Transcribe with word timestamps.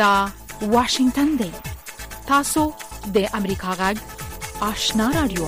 دا 0.00 0.28
واشنگتن 0.62 1.26
دی 1.38 1.50
تاسو 2.28 2.62
د 3.14 3.18
امریکا 3.34 3.70
غږ 3.80 3.96
آشنا 4.60 5.06
رادیو 5.14 5.44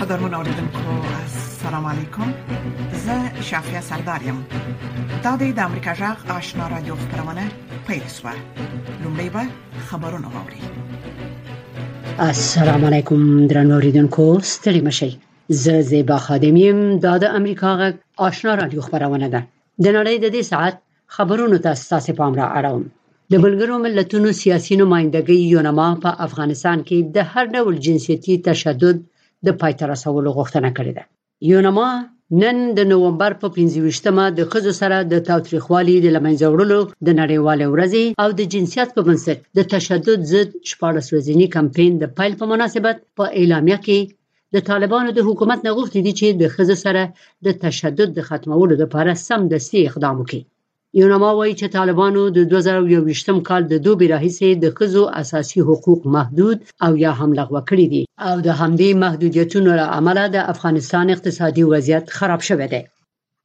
قدرمن 0.00 0.34
اوریدونکو 0.38 0.82
السلام 1.20 1.86
علیکم 1.92 2.34
زه 3.06 3.42
شافیا 3.50 3.80
سردارم 3.90 4.42
دا 5.24 5.36
د 5.36 5.58
امریکا 5.68 5.94
غږ 6.02 6.30
آشنا 6.38 6.66
رادیو 6.68 6.94
خبرونه 6.96 7.44
پیل 7.86 8.06
شوه 8.18 8.34
لومړی 9.02 9.28
به 9.34 9.44
خبرونه 9.88 10.28
واوري 10.28 10.62
السلام 12.30 12.84
علیکم 12.84 13.26
درنو 13.46 13.74
اوریدونکو 13.74 14.40
ستړي 14.40 14.80
مشئ 14.88 15.10
زه 15.62 15.80
زیبا 15.82 16.16
خادم 16.26 16.56
یم 16.64 16.78
دا 17.04 17.14
د 17.22 17.24
امریکا 17.38 17.70
غ 17.78 17.82
آشنا 18.28 18.52
رادیو 18.60 18.80
خبرونه 18.88 19.28
ده 19.34 19.40
د 19.84 19.86
نړۍ 19.96 20.14
د 20.24 20.26
دې 20.34 20.42
ساعت 20.50 20.74
خبرونو 21.14 21.56
ته 21.64 21.70
ستاسو 21.84 22.10
پام 22.18 22.32
را 22.40 22.46
اړوم 22.58 22.82
د 23.30 23.34
بلګرو 23.42 23.76
ملتونو 23.86 24.28
سیاسي 24.42 24.74
نمائندګۍ 24.82 25.40
یونما 25.54 25.88
په 26.02 26.10
افغانستان 26.26 26.78
کې 26.88 26.98
د 27.16 27.18
هر 27.32 27.44
ډول 27.54 27.74
جنسيتي 27.86 28.34
تشدد 28.48 28.96
د 29.46 29.48
پایته 29.60 29.84
رسولو 29.92 30.30
غوښتنه 30.38 30.70
کړې 30.76 30.92
ده 30.98 31.02
یونما 31.52 31.88
نن 32.42 32.56
د 32.78 32.80
نومبر 32.92 33.30
په 33.42 33.46
15مه 33.56 34.24
د 34.38 34.40
خزو 34.50 34.72
سره 34.80 34.96
د 35.12 35.14
تاریخوالي 35.30 35.96
د 36.02 36.06
لمنځه 36.16 36.46
وړلو 36.52 36.80
د 37.06 37.08
نړیوال 37.20 37.60
ورځې 37.74 38.04
او 38.22 38.28
د 38.38 38.40
جنسیت 38.52 38.88
په 38.96 39.00
بنسټ 39.08 39.38
د 39.56 39.58
تشدد 39.74 40.20
ضد 40.32 40.48
14 40.68 41.12
ورځنی 41.14 41.46
کمپاین 41.56 41.92
د 41.98 42.04
پایل 42.16 42.32
په 42.40 42.44
مناسبت 42.52 42.96
په 43.16 43.24
اعلامیه 43.40 43.78
کې 43.86 44.00
د 44.54 44.58
طالبانو 44.70 45.10
د 45.14 45.20
حکومت 45.28 45.60
نه 45.66 45.70
غوښتي 45.76 46.00
دي 46.06 46.12
چې 46.20 46.26
د 46.40 46.42
خزه 46.54 46.76
سره 46.84 47.02
د 47.44 47.46
تشدد 47.64 48.08
د 48.14 48.20
ختمولو 48.28 48.74
لپاره 48.82 49.12
سم 49.26 49.40
دستی 49.52 49.80
اقدام 49.88 50.16
وکړي 50.18 50.42
یونما 51.00 51.30
وایي 51.34 51.54
چې 51.60 51.66
طالبانو 51.78 52.22
د 52.36 52.38
2021م 52.52 53.38
کال 53.48 53.62
د 53.68 53.74
دوبي 53.86 54.06
راهیسې 54.14 54.48
د 54.56 54.64
خزو 54.78 55.04
اساسي 55.22 55.60
حقوق 55.68 56.00
محدود 56.16 56.58
او 56.84 56.92
یا 57.04 57.12
هم 57.20 57.30
لغوه 57.40 57.60
کړی 57.68 57.86
دي 57.92 58.02
او 58.28 58.36
د 58.46 58.48
همدې 58.60 58.90
محدودیتونو 59.04 59.70
له 59.80 59.86
امله 59.98 60.24
د 60.28 60.36
افغانستان 60.52 61.06
اقتصادي 61.14 61.62
وضعیت 61.72 62.06
خراب 62.18 62.40
شوه 62.48 62.66
دی 62.72 62.82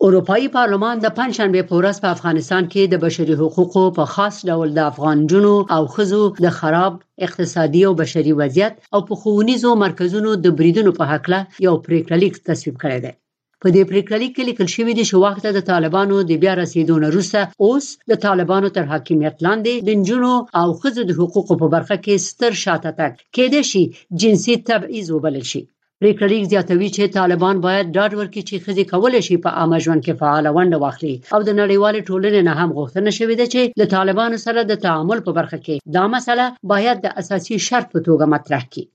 اروپאيي 0.08 0.48
پارلمان 0.58 0.96
د 1.04 1.08
پنځشنبه 1.20 1.62
په 1.70 1.76
ورځ 1.80 1.96
په 2.02 2.10
افغانستان 2.16 2.64
کې 2.72 2.82
د 2.90 2.96
بشري 3.06 3.36
حقوقو 3.42 3.84
په 3.98 4.04
خاص 4.14 4.36
ډول 4.50 4.70
د 4.74 4.80
افغان 4.92 5.18
جنو 5.32 5.56
او 5.76 5.84
خزو 5.94 6.24
د 6.46 6.48
خراب 6.58 6.94
اقتصادي 7.28 7.82
او 7.88 7.94
بشري 8.02 8.34
وضعیت 8.42 8.74
او 8.94 9.00
په 9.08 9.14
خونیزو 9.22 9.72
مرکزونو 9.86 10.30
د 10.44 10.48
بریدونو 10.58 10.92
په 11.00 11.04
هکله 11.14 11.40
یو 11.66 11.76
پریکړه 11.86 12.18
لیک 12.24 12.36
تصویب 12.50 12.76
کړی 12.84 13.00
دی 13.04 13.14
په 13.62 13.68
دې 13.76 13.84
پریکړه 13.92 14.18
لیک 14.22 14.34
کې 14.36 14.48
لیکل 14.50 14.68
شوی 14.76 14.94
دی 14.98 15.04
چې 15.10 15.16
وخت 15.26 15.44
د 15.58 15.62
طالبانو 15.72 16.16
د 16.30 16.32
بیا 16.44 16.54
رسیدونه 16.64 17.06
روسه 17.16 17.42
اوس 17.66 17.86
د 18.10 18.14
طالبانو 18.26 18.68
تر 18.76 18.84
حاکمیت 18.92 19.36
لاندې 19.46 19.74
د 19.88 19.90
جنو 20.08 20.34
او 20.62 20.68
خزو 20.82 21.02
د 21.08 21.12
حقوقو 21.20 21.54
په 21.62 21.68
برخه 21.76 21.96
کې 22.04 22.24
ستر 22.30 22.52
شاته 22.64 22.92
تک 23.02 23.14
کېده 23.36 23.62
شي 23.72 23.84
جنسي 24.24 24.56
تبعیض 24.70 25.08
وبلل 25.16 25.46
شي 25.54 25.64
پریکړه 26.06 26.30
لیک 26.32 26.44
زیاتوي 26.54 26.88
چې 26.96 27.14
طالبان 27.20 27.60
باید 27.66 27.88
ډاډ 27.96 28.12
ورکړي 28.18 28.42
چې 28.50 28.62
خځې 28.66 28.84
کولای 28.92 29.22
شي 29.28 29.36
په 29.46 29.50
عامه 29.60 29.78
ژوند 29.86 30.02
کې 30.06 30.14
فعال 30.20 30.46
ونډه 30.58 30.78
واخلي 30.84 31.16
او 31.34 31.40
د 31.48 31.50
نړیوال 31.62 31.96
ټولنې 32.10 32.42
نه 32.48 32.54
هم 32.60 32.70
غوښتنه 32.78 33.10
شوې 33.18 33.36
ده 33.40 33.46
چې 33.54 33.62
د 33.82 33.90
طالبانو 33.96 34.38
سره 34.46 34.60
د 34.72 34.82
تعامل 34.86 35.20
په 35.28 35.32
برخه 35.38 35.58
کې 35.66 35.76
دا 35.96 36.04
مسله 36.16 36.46
باید 36.74 36.98
د 37.06 37.18
اساسي 37.22 37.56
شرط 37.68 37.88
په 37.96 38.00
توګه 38.08 38.26
مطرح 38.36 38.64
کړي 38.72 38.86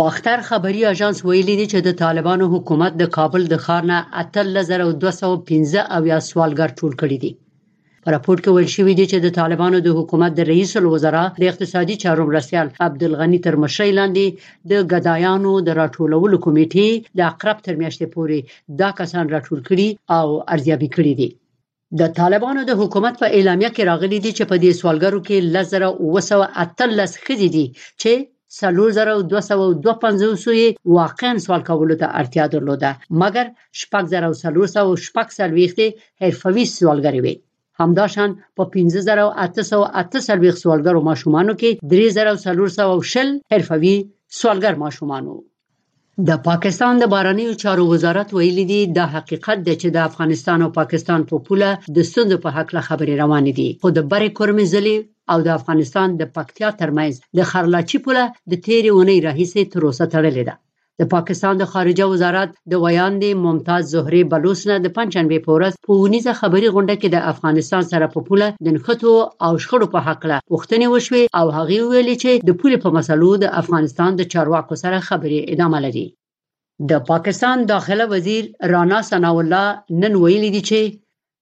باختر 0.00 0.38
خبری 0.50 0.82
آژانس 0.92 1.18
ویلي 1.26 1.54
دی 1.60 1.66
چې 1.72 1.78
د 1.88 1.98
طالبانو 2.02 2.48
حکومت 2.54 2.92
د 3.00 3.12
کابل 3.18 3.42
د 3.52 3.56
ښار 3.66 3.82
نه 3.92 3.98
13215 4.40 5.96
اویا 5.98 6.18
سوالګر 6.30 6.70
ټول 6.80 6.92
کړی 7.02 7.16
دی 7.24 7.32
په 8.04 8.12
راپور 8.14 8.38
کې 8.44 8.50
ویل 8.54 8.70
شوی 8.76 8.94
دی 8.98 9.04
چې 9.12 9.18
د 9.24 9.28
طالبانو 9.40 9.78
د 9.82 9.88
حکومت 9.98 10.30
د 10.36 10.46
رئیس 10.52 10.70
الوزرا 10.80 11.24
د 11.42 11.44
اقتصادي 11.50 11.94
چارو 12.04 12.22
مرستيال 12.30 12.68
عبدالغنی 12.86 13.38
ترمشی 13.46 13.90
لاندې 13.98 14.26
د 14.70 14.88
غدایانو 14.92 15.52
د 15.66 15.76
راټولولو 15.80 16.36
کمیټې 16.44 16.88
د 17.18 17.20
اقرب 17.32 17.58
تر 17.66 17.74
میاشتې 17.82 18.06
پورې 18.14 18.38
دا 18.80 18.88
کسان 19.00 19.24
راټول 19.34 19.60
کړي 19.68 19.88
او 20.18 20.26
ارزیابي 20.54 20.88
کړي 20.96 21.12
دي 21.20 21.28
د 22.00 22.10
طالبانو 22.18 22.60
د 22.70 22.80
حکومت 22.80 23.14
په 23.22 23.26
اعلامیه 23.36 23.70
کې 23.76 23.84
راغلي 23.90 24.18
دي 24.24 24.32
چې 24.38 24.44
په 24.52 24.56
دې 24.62 24.72
سوالګرو 24.80 25.20
کې 25.26 25.38
لزر 25.54 25.80
او 25.88 25.94
وسو 26.16 26.40
اتلس 26.64 27.12
خدي 27.26 27.48
دي 27.58 27.64
چې 28.02 28.12
سلور 28.60 28.90
زره 28.98 29.14
2250 29.36 30.34
سوی 30.46 30.64
واقعا 30.98 31.32
سوال 31.44 31.62
کولو 31.70 31.94
ته 32.02 32.08
اړتیا 32.20 32.44
درلوده 32.54 32.90
مګر 33.22 33.46
شپږ 33.80 34.04
زره 34.14 34.28
سلور 34.42 34.66
سو 34.76 34.84
شپږ 35.06 35.26
سلويختي 35.40 35.88
حرفوي 36.22 36.66
سوالګری 36.76 37.22
وي 37.26 37.34
همداشان 37.80 38.30
په 38.56 38.62
15840 38.72 40.62
سوالګرو 40.62 41.00
ماشومانو 41.08 41.52
کې 41.60 41.70
3400 41.92 43.32
حرفوي 43.52 43.96
سوالګر 44.40 44.74
ماشومانو 44.84 45.32
د 46.28 46.30
پاکستان 46.48 46.94
د 46.98 47.04
بارنیو 47.14 47.58
چارو 47.62 47.84
وزارت 47.92 48.28
ویلي 48.32 48.64
دي 48.72 48.80
د 48.96 48.98
حقیقت 49.14 49.58
د 49.64 49.70
چې 49.80 49.88
د 49.92 49.98
افغانستان 50.08 50.58
او 50.62 50.70
پاکستان 50.80 51.20
په 51.30 51.36
پوله 51.46 51.70
د 51.96 51.98
ستونزو 52.10 52.36
په 52.44 52.48
حق 52.56 52.68
له 52.76 52.82
خبرې 52.88 53.14
روان 53.22 53.44
دي 53.58 53.68
خو 53.82 53.88
د 53.96 54.00
برې 54.12 54.28
کورمې 54.38 54.66
ځلې 54.74 54.96
او 55.32 55.38
د 55.46 55.48
افغانستان 55.58 56.08
د 56.20 56.22
پکتیا 56.36 56.68
ترمنځ 56.80 57.14
د 57.38 57.40
خرلاچی 57.50 57.98
پوله 58.04 58.24
د 58.50 58.52
تیرې 58.66 58.90
ونې 58.96 59.16
راهیسې 59.26 59.62
تر 59.72 59.80
اوسه 59.88 60.04
تړلې 60.14 60.42
ده 60.48 60.54
د 61.00 61.02
پاکستان 61.14 61.54
د 61.58 61.64
خارجه 61.72 62.04
وزارت 62.12 62.48
د 62.70 62.72
ویاندې 62.84 63.30
ممتاز 63.46 63.82
زهري 63.94 64.22
بلوچ 64.32 64.60
نه 64.70 64.76
د 64.80 64.86
پنځنبه 64.98 65.38
پورس 65.46 65.74
په 65.86 65.90
ونیزه 66.02 66.32
خبري 66.40 66.68
غونډه 66.74 66.94
کې 67.00 67.08
د 67.10 67.18
افغانستان 67.32 67.82
سره 67.92 68.06
په 68.14 68.20
پوله 68.26 68.48
د 68.64 68.66
نخټو 68.76 69.14
او 69.46 69.52
شخړو 69.62 69.86
په 69.94 70.00
حق 70.06 70.20
له 70.30 70.36
پوښتنې 70.50 70.86
وشوي 70.90 71.24
او 71.38 71.46
هغه 71.56 71.76
ویل 71.90 72.10
چې 72.22 72.30
د 72.48 72.50
پولې 72.60 72.78
په 72.84 72.88
مسلو 72.96 73.30
د 73.42 73.46
افغانستان 73.60 74.10
د 74.16 74.22
چارواکو 74.32 74.74
سره 74.82 74.98
خبري 75.08 75.38
ادامه 75.54 75.78
لري 75.86 76.06
د 76.90 76.92
پاکستان 77.10 77.56
داخله 77.72 78.04
وزیر 78.14 78.42
رانا 78.72 78.98
ثناء 79.10 79.36
الله 79.42 79.66
نن 80.00 80.12
ویلي 80.22 80.50
دی 80.56 80.62
چې 80.68 80.80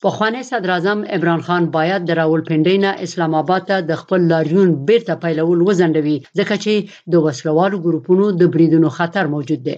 پخوانی 0.03 0.43
صدراعظم 0.43 1.03
عمران 1.15 1.41
خان 1.47 1.65
باید 1.77 2.03
د 2.05 2.11
راولپنډۍ 2.21 2.77
نه 2.84 2.91
اسلام 3.05 3.33
آباد 3.43 3.62
ته 3.71 3.77
د 3.81 3.93
خپل 4.03 4.21
لاریون 4.33 4.69
بیرته 4.88 5.15
پیلول 5.25 5.61
وزندوي 5.69 6.16
ځکه 6.38 6.55
چې 6.65 6.75
د 7.12 7.22
وسلوالو 7.27 7.83
ګروپونو 7.87 8.27
د 8.41 8.53
بریدونو 8.55 8.89
خطر 8.99 9.25
موجود 9.34 9.60
دی 9.69 9.77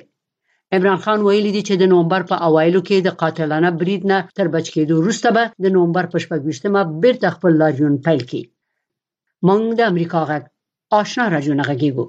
عمران 0.76 0.98
خان 1.04 1.18
ویلي 1.22 1.52
دی 1.56 1.62
چې 1.68 1.74
د 1.78 1.84
نومبر 1.94 2.22
په 2.30 2.36
اوایلو 2.48 2.80
کې 2.88 2.96
د 3.06 3.18
قاتلانه 3.24 3.70
برید 3.82 4.02
نه 4.12 4.18
تر 4.36 4.46
بچ 4.54 4.66
کېدو 4.74 4.94
وروسته 5.02 5.28
به 5.36 5.44
د 5.62 5.66
نومبر 5.78 6.04
په 6.12 6.18
شپږمه 6.24 6.80
بیرته 7.02 7.26
خپل 7.36 7.52
لاریون 7.62 7.94
پیل 8.06 8.20
کړي 8.30 8.42
مونږ 9.46 9.64
د 9.78 9.92
امریکا 9.92 10.20
غږ 10.30 10.42
آشنا 11.00 11.24
راجونه 11.34 11.62
غږیږو 11.70 12.06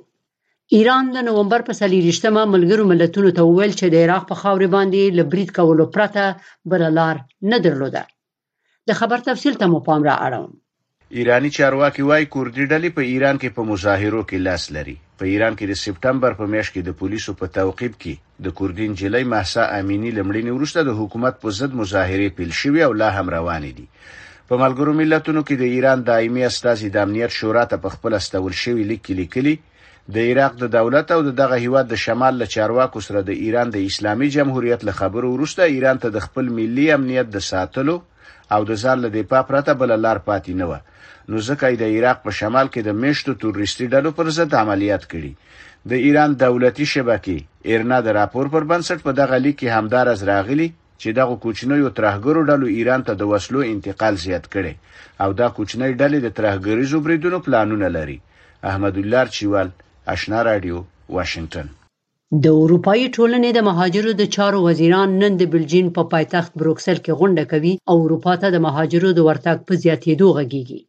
ایران 0.72 1.12
د 1.16 1.24
نومبر 1.28 1.62
په 1.68 1.74
30مه 1.82 2.44
ملګرو 2.54 2.84
ملتونو 2.92 3.30
ته 3.38 3.42
وویل 3.50 3.74
چې 3.80 3.86
د 3.94 3.96
عراق 4.06 4.24
په 4.30 4.36
خاورې 4.42 4.68
باندې 4.76 5.16
لبرید 5.20 5.50
کولو 5.58 5.86
پرته 5.96 6.24
بل 6.72 6.82
لار 7.00 7.16
نه 7.54 7.58
درلوده 7.66 8.04
د 8.92 8.96
خبر 9.00 9.20
تفصیل 9.28 9.54
ته 9.64 9.68
مو 9.72 9.80
پام 9.88 10.02
را 10.08 10.16
اړوم 10.28 10.52
ایرانی 11.18 11.50
چارواکي 11.58 12.02
وايي 12.10 12.26
کوردی 12.36 12.64
ډلې 12.72 12.90
په 12.98 13.02
ایران 13.12 13.36
کې 13.42 13.50
په 13.58 13.62
مظاهرو 13.72 14.22
کې 14.30 14.38
لاس 14.48 14.64
لري 14.78 14.96
په 15.18 15.24
ایران 15.34 15.54
کې 15.60 15.66
د 15.72 15.74
سپټمبر 15.84 16.32
په 16.40 16.46
میاشت 16.56 16.72
کې 16.76 16.82
د 16.88 16.92
پولیسو 17.04 17.32
په 17.42 17.46
توقيب 17.60 17.94
کې 18.02 18.14
د 18.46 18.56
کوردین 18.62 18.92
جلې 19.02 19.24
مهسا 19.36 19.64
امینی 19.80 20.12
لمړینې 20.18 20.52
ورسته 20.58 20.82
د 20.90 20.98
حکومت 21.02 21.34
په 21.44 21.48
ضد 21.60 21.72
مظاهره 21.82 22.30
پیل 22.40 22.52
شوې 22.62 22.82
او 22.88 22.92
لا 23.02 23.10
هم 23.18 23.28
روانې 23.36 23.72
دي 23.78 23.86
په 24.48 24.54
ملګرو 24.64 24.92
ملتونو 25.02 25.42
کې 25.48 25.56
د 25.62 25.78
ایران 25.78 26.00
دایمي 26.14 26.42
استازي 26.52 26.88
د 26.96 27.06
امنیت 27.06 27.32
شورا 27.42 27.64
ته 27.74 27.78
په 27.86 27.90
خپل 28.00 28.12
استول 28.22 28.54
شوی 28.64 28.84
لیک 28.94 29.06
لیکلي 29.22 29.56
د 30.12 30.16
عراق 30.20 30.54
د 30.60 30.64
دولت 30.68 31.12
او 31.12 31.22
دغه 31.24 31.56
هیواد 31.64 31.86
د 31.90 31.96
شمال 32.06 32.34
له 32.42 32.46
چارواکو 32.56 33.00
سره 33.08 33.20
د 33.28 33.32
ایران 33.44 33.70
د 33.72 33.78
اسلامي 33.90 34.28
جمهوریت 34.36 34.82
له 34.88 34.92
خبرو 35.00 35.28
وروسته 35.34 35.62
ایران 35.64 35.98
ته 36.04 36.10
د 36.16 36.20
خپل 36.26 36.46
ملي 36.58 36.92
امنیت 36.92 37.28
د 37.36 37.40
ساتلو 37.52 37.96
او 38.54 38.62
د 38.70 38.72
ځان 38.84 38.98
له 39.04 39.10
دفاع 39.16 39.42
پرته 39.50 39.74
بل 39.80 39.92
لار 40.06 40.18
پاتې 40.28 40.52
نه 40.60 40.66
و 40.70 40.74
نو 41.30 41.38
ځکه 41.50 41.72
د 41.82 41.86
عراق 41.96 42.18
په 42.24 42.32
شمال 42.40 42.68
کې 42.74 42.82
د 42.84 42.90
میشتو 43.04 43.34
تورېستي 43.42 43.88
ډلو 43.94 44.12
پر 44.18 44.30
ضد 44.38 44.54
عملیات 44.64 45.04
کړي 45.14 45.32
د 45.92 45.94
ایران 46.08 46.36
دولتي 46.44 46.86
شبکې 46.94 47.36
ایرنا 47.70 48.00
د 48.08 48.16
راپور 48.20 48.46
پر 48.56 48.64
بنسټ 48.72 49.00
په 49.08 49.12
دغه 49.22 49.38
لیک 49.46 49.56
کې 49.60 49.76
همدار 49.78 50.08
از 50.16 50.24
راغلي 50.32 50.68
چې 51.02 51.10
دغه 51.20 51.36
کوچنیو 51.46 51.92
ترهګرو 52.00 52.42
ډلو 52.50 52.68
ایران 52.78 53.08
ته 53.12 53.14
د 53.24 53.30
وسلو 53.32 53.62
انتقال 53.72 54.20
زیات 54.28 54.52
کړي 54.58 54.74
او 55.24 55.30
دا 55.40 55.48
کوچنی 55.58 55.92
ډلې 56.02 56.20
د 56.28 56.36
ترهګریزو 56.42 57.00
بریدونو 57.08 57.40
پلانونه 57.48 57.90
لري 57.98 58.18
احمد 58.72 58.98
الله 59.04 59.26
چوال 59.40 59.72
آشنا 60.12 60.40
رادیو 60.46 60.78
واشنگتن 61.18 61.68
د 62.44 62.56
اروپאי 62.62 63.04
ټولنې 63.16 63.50
د 63.58 63.64
مهاجرو 63.70 64.12
د 64.22 64.28
چارو 64.36 64.60
وزیران 64.68 65.10
نن 65.22 65.34
د 65.42 65.52
بلجین 65.54 65.88
په 65.98 66.02
پا 66.08 66.12
پایتخت 66.14 66.52
بروکسل 66.64 66.98
کې 67.06 67.14
غونډه 67.20 67.44
کوي 67.52 67.72
او 67.94 68.02
اروپا 68.06 68.34
ته 68.42 68.48
د 68.56 68.64
مهاجرو 68.68 69.10
د 69.20 69.28
ورتګ 69.28 69.58
په 69.68 69.74
زیاتېدو 69.84 70.28
غږیږي 70.38 70.80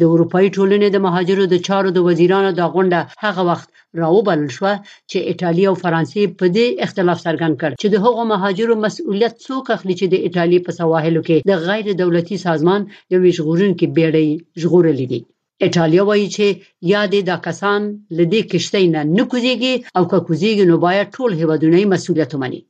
د 0.00 0.10
اروپאי 0.14 0.46
ټولنې 0.56 0.88
د 0.94 1.04
مهاجرو 1.06 1.44
د 1.52 1.62
چارو 1.68 1.88
د 1.94 1.98
وزیرانو 2.10 2.50
دا 2.60 2.66
غونډه 2.76 3.00
هغه 3.24 3.42
وخت 3.52 3.68
راوبلل 4.02 4.46
شوه 4.56 4.72
چې 5.10 5.18
ایتالیا 5.30 5.68
او 5.70 5.76
فرانسې 5.82 6.22
په 6.40 6.46
دې 6.56 6.66
اختلاف 6.88 7.18
څرګند 7.26 7.54
کړ 7.60 7.70
چې 7.80 7.86
د 7.94 7.96
هغو 8.08 8.22
مهاجرو 8.32 8.74
مسؤلیت 8.86 9.34
څوک 9.46 9.64
اخلي 9.76 9.94
چې 10.00 10.06
د 10.12 10.16
ایتالیا 10.30 10.60
په 10.66 10.72
سواحلو 10.80 11.20
کې 11.26 11.36
د 11.50 11.52
غیر 11.68 11.86
دولتي 12.02 12.36
سازمان 12.46 12.80
یو 13.12 13.20
ژغورونکي 13.40 13.86
بیړۍ 13.96 14.28
ژغورلې 14.62 15.06
دي 15.12 15.20
ایټالیا 15.66 16.02
وایي 16.08 16.28
چې 16.36 16.46
یاد 16.94 17.12
دا 17.30 17.36
کسان 17.46 17.80
لدې 18.18 18.40
کشته 18.52 18.78
نه 18.94 19.00
نکوزيږي 19.18 19.74
او 19.96 20.02
که 20.10 20.18
کوزيږي 20.26 20.64
نو 20.70 20.76
باید 20.86 21.08
ټول 21.16 21.30
هیوادونه 21.40 21.76
مسولیت 21.92 22.30
ومني 22.34 22.60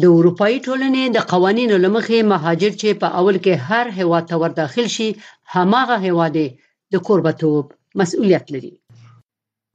د 0.00 0.04
اروپאי 0.16 0.56
ټولنې 0.66 1.02
د 1.16 1.18
قوانینو 1.32 1.76
لمخې 1.84 2.18
مهاجر 2.32 2.72
چې 2.80 2.88
په 3.00 3.06
اول 3.20 3.36
کې 3.44 3.52
هر 3.68 3.86
هیواد 3.98 4.24
ته 4.30 4.36
ورداخل 4.42 4.86
شي 4.96 5.08
هماغه 5.54 5.96
هیواد 6.06 6.34
د 6.92 6.94
قربتوب 7.06 7.64
مسؤلیت 8.00 8.44
لري 8.54 8.72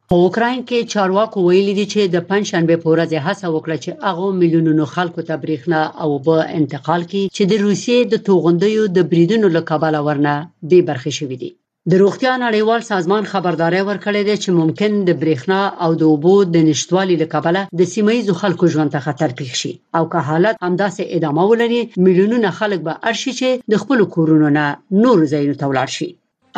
په 0.10 0.16
اوکرين 0.24 0.60
کې 0.70 0.80
چارواکو 0.94 1.40
ویلي 1.48 1.74
دي 1.80 1.86
چې 1.94 2.02
د 2.16 2.18
پنځشنبه 2.32 2.76
په 2.84 2.88
ورځ 2.94 3.12
هڅه 3.28 3.46
وکړه 3.56 3.78
چې 3.84 3.90
هغه 4.06 4.26
میلیونونو 4.42 4.84
خلکو 4.96 5.22
ته 5.28 5.34
برېښنا 5.44 5.82
او 6.04 6.10
به 6.26 6.38
انتقال 6.60 7.02
کړي 7.10 7.24
چې 7.36 7.44
د 7.52 7.54
روسیې 7.66 7.98
د 8.12 8.14
توغندیو 8.28 8.84
د 8.98 8.98
بریدونو 9.12 9.48
له 9.56 9.62
کبله 9.70 10.00
ورنه 10.08 10.34
بې 10.70 10.80
برخې 10.90 11.14
شوې 11.20 11.40
دي 11.44 11.52
د 11.90 11.94
روغتیا 12.04 12.32
نړیوال 12.46 12.82
سازمان 12.92 13.24
خبرداري 13.32 13.78
ورکړې 13.90 14.22
ده 14.30 14.36
چې 14.44 14.50
ممکن 14.60 14.92
د 15.06 15.12
برېښنا 15.22 15.62
او 15.86 15.92
د 16.02 16.10
اوبو 16.12 16.34
د 16.56 16.66
نشټوالي 16.70 17.16
له 17.22 17.28
کبله 17.34 17.62
د 17.80 17.88
سیمه 17.94 18.14
ییزو 18.18 18.34
خلکو 18.42 18.66
ژوند 18.76 18.92
ته 18.96 19.00
خطر 19.08 19.30
پېښ 19.40 19.52
شي 19.62 19.72
او 20.00 20.04
که 20.12 20.20
حالت 20.28 20.56
همداسې 20.68 21.04
ادامه 21.20 21.44
ولري 21.52 21.80
میلیونونه 22.08 22.50
خلک 22.60 22.80
به 22.90 22.94
ارشي 23.14 23.34
چې 23.40 23.50
د 23.76 23.82
خپل 23.86 24.00
کورونو 24.18 24.50
نه 24.60 24.66
نور 25.08 25.20
ځایونو 25.32 25.56
ته 25.64 25.72
ولاړ 25.72 25.90
شي 25.98 26.08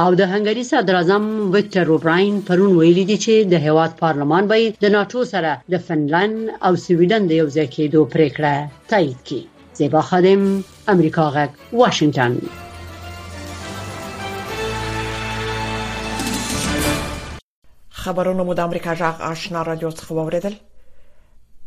او 0.03 0.09
د 0.21 0.29
هنګري 0.33 0.63
صدر 0.71 0.95
اعظم 0.99 1.23
وکټر 1.53 1.85
اوبراین 1.95 2.33
پرون 2.51 2.71
ویلي 2.81 3.05
دي 3.13 3.17
چې 3.27 3.33
د 3.55 3.65
هیواد 3.67 3.91
پارلمان 4.03 4.43
به 4.51 4.57
د 4.83 4.95
ناتو 4.97 5.19
سره 5.33 5.51
د 5.77 5.87
فنلند 5.87 6.37
او 6.65 6.73
سویډن 6.85 7.21
د 7.31 7.41
یو 7.41 7.47
ځای 7.55 7.67
کېدو 7.77 8.01
پریکړه 8.13 8.55
تایید 8.93 9.17
کړي 9.27 9.43
زیبا 9.81 10.01
خادم 10.11 10.41
امریکا 10.97 11.25
غک 11.39 11.51
واشنگټن 11.79 12.33
خبرونو 18.03 18.43
مو 18.47 18.53
د 18.53 18.59
امریکا 18.59 18.93
جغ 18.99 19.21
آشنا 19.31 19.59
رادیو 19.65 19.89
څخه 19.99 20.11
واوریدل 20.15 20.55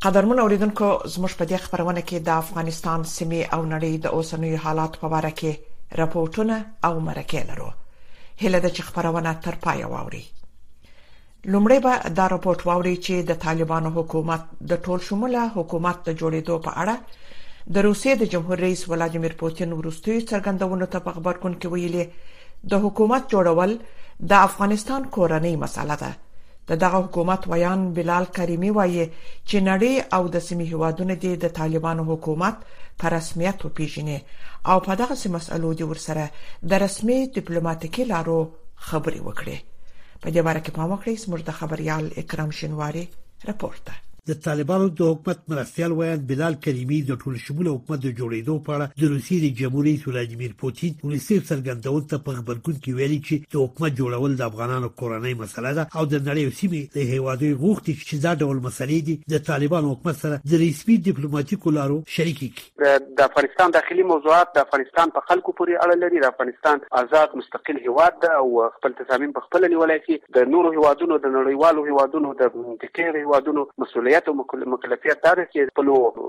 قدرمن 0.06 0.38
اوریدونکو 0.40 0.88
زموږ 1.14 1.32
په 1.38 1.44
دې 1.52 1.58
خبرونه 1.66 2.00
کې 2.08 2.18
د 2.26 2.28
افغانستان 2.42 3.04
سیمه 3.12 3.40
او 3.56 3.60
نړۍ 3.74 3.92
د 4.06 4.16
اوسنوي 4.16 4.58
حالات 4.64 4.98
په 5.04 5.20
اړه 5.20 5.32
کې 5.38 5.52
راپورټونه 6.00 6.56
او 6.86 6.92
مرکې 7.06 7.40
لرو 7.48 7.70
هله 8.42 8.58
د 8.64 8.68
چ 8.80 8.84
خبرونه 8.88 9.32
تر 9.46 9.54
پای 9.68 9.80
واوري 9.92 10.20
لومړی 11.52 11.78
به 11.86 11.94
دا 12.18 12.28
راپورټ 12.34 12.60
واوري 12.70 12.92
چې 13.04 13.14
د 13.32 13.40
طالبانو 13.46 13.94
حکومت 13.96 14.44
د 14.74 14.82
ټول 14.88 15.00
شموله 15.08 15.46
حکومت 15.56 16.04
د 16.10 16.18
جوړېدو 16.20 16.60
په 16.68 16.84
اړه 16.84 17.64
د 17.74 17.76
روسیې 17.88 18.14
د 18.22 18.32
جمهور 18.36 18.64
رئیس 18.66 18.84
ولادیمیر 18.94 19.38
پوتین 19.46 19.72
ورستوي 19.78 20.20
څرګندونه 20.30 20.92
ته 20.96 21.06
په 21.08 21.16
خبرګون 21.18 21.58
کې 21.60 21.72
ویلي 21.76 22.04
د 22.74 22.86
حکومت 22.86 23.34
جوړول 23.34 23.74
د 24.34 24.48
افغانستان 24.50 25.10
کورنۍ 25.18 25.56
مسله 25.66 25.96
ده 26.06 26.14
د 26.70 26.76
دغه 26.82 26.98
حکومت 27.04 27.42
ویان 27.52 27.80
بلال 27.96 28.24
کریمی 28.36 28.70
وایي 28.78 29.04
چې 29.48 29.56
نړۍ 29.70 29.94
او 30.16 30.22
د 30.34 30.42
سیمې 30.48 30.66
هوادونه 30.74 31.14
د 31.44 31.52
طالبانو 31.58 32.02
حکومت 32.12 32.56
په 33.02 33.12
رسمیت 33.16 33.58
وپیژني 33.66 34.18
او 34.70 34.76
په 34.86 34.92
دغه 35.02 35.14
سیمه 35.22 35.34
مسلو 35.42 35.70
دي 35.80 35.84
ورسره 35.90 36.24
د 36.72 36.82
رسمي 36.84 37.18
ډیپلوماټیکي 37.36 38.02
لارو 38.12 38.38
خبري 38.88 39.20
وکړي 39.28 39.56
په 40.22 40.28
دې 40.34 40.40
باره 40.46 40.60
کې 40.64 40.72
پام 40.80 40.88
وکړئ 40.92 41.14
زموږ 41.24 41.40
د 41.46 41.50
خبريال 41.60 42.04
اکرام 42.24 42.50
شنواری 42.62 43.04
رپورټه 43.52 43.94
د 44.30 44.34
طالبانو 44.44 44.86
د 44.98 45.08
حکومت 45.10 45.42
مرستيال 45.50 45.92
ویان 45.98 46.22
بلال 46.28 46.54
کریمی 46.62 46.96
د 47.08 47.16
ټول 47.24 47.34
شموله 47.42 47.72
حکومت 47.74 48.00
د 48.04 48.14
جوړېدو 48.20 48.54
په 48.68 48.78
اړه 48.78 49.02
د 49.02 49.10
روسیې 49.10 49.42
د 49.42 49.58
جمهوریت 49.58 50.06
ولادیمیر 50.08 50.54
پوتین 50.62 50.96
ولسی 51.04 51.36
څرګندون 51.50 52.08
ته 52.12 52.22
په 52.28 52.38
خبرګون 52.38 52.74
کې 52.78 52.96
ویلي 53.00 53.18
چې 53.18 53.54
د 53.54 53.62
حکومت 53.68 53.94
جوړول 54.00 54.34
د 54.40 54.44
افغانانو 54.48 54.90
کورنۍ 55.02 55.34
مسله 55.42 55.72
ده 55.76 55.84
او 55.98 56.04
د 56.14 56.22
نړۍ 56.22 56.56
سیمې 56.62 56.96
د 56.96 57.12
هیوادوي 57.12 57.50
غوښتي 57.60 57.92
چې 58.08 58.24
دا 58.24 58.32
ډول 58.42 58.64
مسلې 58.64 59.10
دي 59.10 59.16
د 59.36 59.44
طالبانو 59.50 59.92
حکومت 59.92 60.18
سره 60.24 60.40
د 60.54 60.58
رسمي 60.64 60.98
ډیپلوماټیکو 61.10 61.74
لارو 61.78 62.00
شریک 62.16 62.42
کړي 62.42 63.14
د 63.22 63.30
افغانستان 63.32 63.76
داخلي 63.78 64.08
موضوعات 64.14 64.52
د 64.58 64.66
افغانستان 64.68 65.14
په 65.20 65.26
خلکو 65.30 65.56
پورې 65.62 65.86
اړه 65.86 66.02
لري 66.02 66.26
د 66.26 66.34
افغانستان 66.36 66.84
آزاد 67.04 67.38
مستقل 67.44 67.80
هیواد 67.86 68.18
ده 68.26 68.34
او 68.42 68.50
خپل 68.74 68.98
تصامیم 69.04 69.38
په 69.38 69.46
خپل 69.48 69.70
نیولای 69.76 70.00
شي 70.10 70.20
د 70.40 70.52
نورو 70.58 70.76
هیوادونو 70.78 71.22
د 71.22 71.34
نړیوالو 71.38 71.88
هیوادونو 71.92 72.36
د 72.44 72.86
ټکر 72.86 73.22
هیوادونو 73.22 73.66
مسولیت 73.86 74.14
مسؤلیت 74.18 74.28
او 74.28 74.72
مکلفیت 74.72 75.22
دا 75.24 75.34
ده 75.34 75.48
چې 75.52 75.58
خپل 75.74 75.86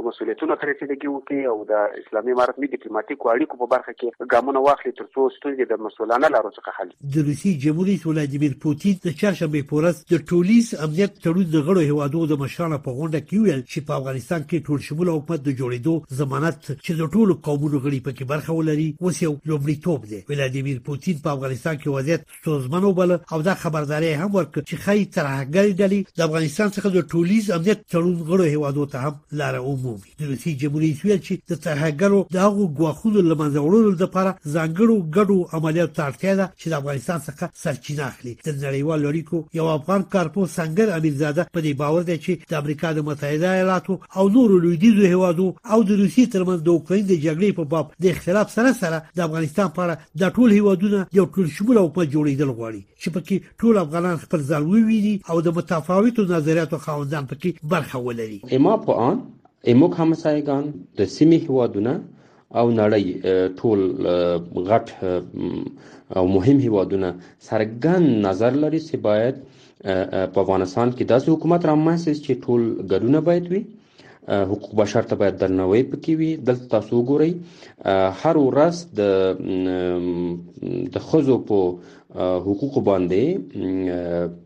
مسؤلیتونو 0.08 0.56
ته 0.56 0.64
رسیدګي 0.70 1.08
وکړي 1.10 1.44
او 1.52 1.58
د 1.72 1.74
اسلامي 2.02 2.32
امارت 2.36 2.60
می 2.64 2.68
ډیپلوماټیکو 2.74 3.30
اړیکو 3.34 3.58
په 3.62 3.68
برخه 3.74 3.92
کې 4.00 4.08
ګامونه 4.34 4.62
واخلي 4.66 4.92
ترڅو 5.00 5.22
ستونزې 5.36 5.66
د 5.72 5.82
مسولانه 5.86 6.28
لارو 6.36 6.52
څخه 6.58 6.76
حل 6.80 6.90
د 7.16 7.28
روسي 7.30 7.52
جمهوریت 7.66 8.06
ولادیمیر 8.10 8.56
پوتین 8.66 8.98
د 8.98 9.08
چړشمې 9.20 9.70
پورس 9.72 10.02
د 10.14 10.24
ټولیس 10.32 10.72
امنیت 10.88 11.16
تړون 11.28 11.48
د 11.56 11.64
غړو 11.70 11.94
هوادو 11.94 12.26
د 12.34 12.42
مشرانو 12.44 12.82
په 12.88 12.98
غونډه 12.98 13.22
کې 13.28 13.42
ویل 13.48 13.62
چې 13.62 13.90
په 13.90 13.98
افغانستان 14.02 14.46
کې 14.46 14.68
ټول 14.70 14.84
شمول 14.90 15.14
حکومت 15.16 15.46
د 15.48 15.58
جوړېدو 15.62 16.20
ضمانت 16.22 16.62
چې 16.66 17.02
د 17.02 17.14
ټولو 17.16 17.40
قومونو 17.50 17.84
غړي 17.86 18.00
پکې 18.08 18.32
برخه 18.34 18.58
ولري 18.60 18.88
اوس 19.08 19.22
یو 19.28 19.34
لومړیتوب 19.52 20.10
دی 20.14 20.22
ولادیمیر 20.34 20.84
پوتین 20.90 21.24
په 21.28 21.38
افغانستان 21.38 21.80
کې 21.80 21.88
وضعیت 21.88 22.28
ستونزمن 22.40 22.90
وبله 22.90 23.20
او 23.38 23.42
دا 23.50 23.58
خبرداري 23.66 24.14
هم 24.24 24.32
ورکړه 24.38 24.72
چې 24.72 24.86
خی 24.86 25.10
ترهګری 25.20 25.76
ډلې 25.82 26.18
د 26.20 26.30
افغانستان 26.30 26.76
څخه 26.78 26.96
د 27.00 27.10
ټولیز 27.16 27.52
امنیت 27.60 27.77
چړونګړو 27.92 28.44
هیوادو 28.54 28.84
ته 28.92 28.98
هم 29.06 29.16
لار 29.42 29.56
عمومي 29.68 30.12
د 30.20 30.22
روسي 30.32 30.52
جمهوریت 30.62 31.00
ویل 31.06 31.20
چې 31.28 31.34
د 31.50 31.54
ترهګرو 31.68 32.20
د 32.34 32.38
هغو 32.46 32.64
غواخونو 32.80 33.20
لمنځه 33.30 33.60
وړلو 33.66 33.92
لپاره 34.04 34.38
ځانګړو 34.56 34.96
ګډو 35.18 35.38
عملیاتو 35.56 35.94
ته 35.98 36.02
اړتیا 36.10 36.34
ده 36.40 36.46
چې 36.60 36.66
د 36.70 36.74
افغانستان 36.80 37.20
څخه 37.28 37.44
سرچینه 37.64 38.04
اخلي 38.12 38.34
د 38.46 38.48
نړیوال 38.66 39.00
اړیکو 39.12 39.38
یو 39.60 39.66
افغان 39.78 40.02
کارپو 40.16 40.48
سنگر 40.58 40.90
امیرزاده 40.98 41.44
په 41.54 41.60
دې 41.66 41.74
باور 41.82 42.02
دی 42.12 42.18
چې 42.26 42.34
د 42.50 42.52
امریکا 42.62 42.88
د 42.94 43.00
متحده 43.10 43.48
ایالاتو 43.52 44.00
او 44.18 44.24
نورو 44.38 44.60
لویدیزو 44.66 45.10
هیوادو 45.14 45.48
او 45.74 45.80
د 45.90 45.92
روسي 46.02 46.26
ترمنځ 46.34 46.60
د 46.62 46.70
اوکراین 46.76 47.06
د 47.12 47.16
جګړې 47.26 47.50
په 47.60 47.64
باب 47.76 47.86
د 48.04 48.06
اختلاف 48.16 48.48
سره 48.58 48.72
سره 48.82 48.98
د 49.18 49.20
افغانستان 49.30 49.70
په 49.76 49.82
اړه 49.86 49.96
د 50.22 50.24
ټول 50.38 50.50
هیوادونو 50.60 51.06
یو 51.20 51.26
ټول 51.38 51.48
شمول 51.58 51.78
او 51.84 51.88
په 51.96 52.02
جوړیدل 52.14 52.50
غواړي 52.58 52.82
چې 53.02 53.10
پکې 53.16 53.36
ټول 53.62 53.74
افغانان 53.86 54.18
خپل 54.26 54.40
ځل 54.52 54.64
وویني 54.72 55.16
او 55.30 55.38
د 55.42 55.50
متفاوتو 55.60 56.26
نظریاتو 56.36 56.78
خاوندان 56.86 57.24
پکې 57.32 57.50
برخه 57.72 58.00
ولري 58.08 58.40
اما 58.56 58.74
په 58.86 58.92
ان 59.08 59.18
ایموک 59.70 59.94
همسایگان 60.04 60.64
د 60.98 61.02
سیمې 61.16 61.38
هوادونه 61.48 61.94
او 62.60 62.66
نړۍ 62.82 63.06
ټول 63.60 63.80
غټ 64.70 64.88
او 66.18 66.24
مهم 66.36 66.58
هوادونه 66.66 67.10
سرګن 67.48 68.04
نظر 68.28 68.52
لري 68.64 68.80
چې 68.88 68.96
باید 69.08 69.36
په 70.34 70.38
افغانستان 70.44 70.88
کې 70.96 71.04
داسې 71.12 71.28
حکومت 71.34 71.62
رامنځته 71.72 72.14
چې 72.26 72.42
ټول 72.46 72.62
ګډونه 72.92 73.20
باید 73.32 73.46
وي 73.56 73.62
حقوق 74.52 74.72
بشر 74.82 75.04
ته 75.10 75.16
باید 75.22 75.36
درناوی 75.42 75.84
پکې 75.92 76.14
وي 76.20 76.32
دلته 76.48 76.66
تاسو 76.76 77.04
ګورئ 77.10 77.32
هر 78.22 78.36
ورځ 78.48 78.76
د 79.00 80.72
د 80.96 81.06
خزو 81.10 81.38
په 81.50 81.60
حقوق 82.16 82.76
باندې 82.88 83.24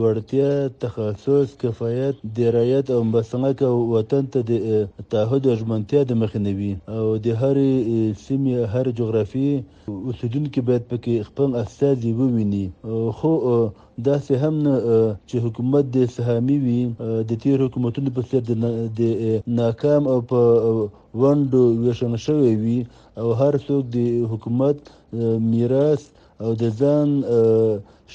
وړتیا 0.01 0.49
تخصص 0.83 1.47
کفایت 1.61 2.15
درایت 2.37 2.85
او 2.95 3.01
مسلک 3.13 3.57
او 3.71 3.75
وطن 3.95 4.23
ته 4.33 4.39
د 4.49 4.51
تعهد 5.11 5.43
او 5.49 5.55
ژمنتیا 5.61 6.01
د 6.07 6.11
مخنیوي 6.21 6.71
او 6.97 7.05
د 7.25 7.27
هر 7.41 7.55
سیمې 8.25 8.55
هر 8.73 8.85
جغرافي 8.99 9.49
اوسیدونکو 10.09 10.59
باید 10.67 10.83
پکې 10.91 11.13
خپل 11.29 11.49
استازي 11.63 12.11
وویني 12.19 12.65
خو 13.17 13.33
دا 14.07 14.15
سه 14.25 14.33
هم 14.43 14.55
نه 14.65 14.73
چې 15.29 15.35
حکومت 15.45 15.85
د 15.95 16.09
سهامي 16.15 16.57
وي 16.65 16.81
د 17.31 17.31
تیر 17.43 17.57
حکومتونو 17.65 18.09
په 18.15 18.21
څیر 18.29 18.41
د 18.49 19.01
ناکام 19.59 20.03
او 20.13 20.19
په 20.33 20.39
ونډو 21.21 21.63
ویشن 21.81 22.13
شوی 22.25 22.53
وي 22.63 22.79
او 23.21 23.27
هر 23.41 23.53
څوک 23.67 23.83
د 23.95 23.97
حکومت 24.31 24.77
میراث 25.51 26.01
او 26.43 26.49
د 26.61 26.63
ځان 26.79 27.09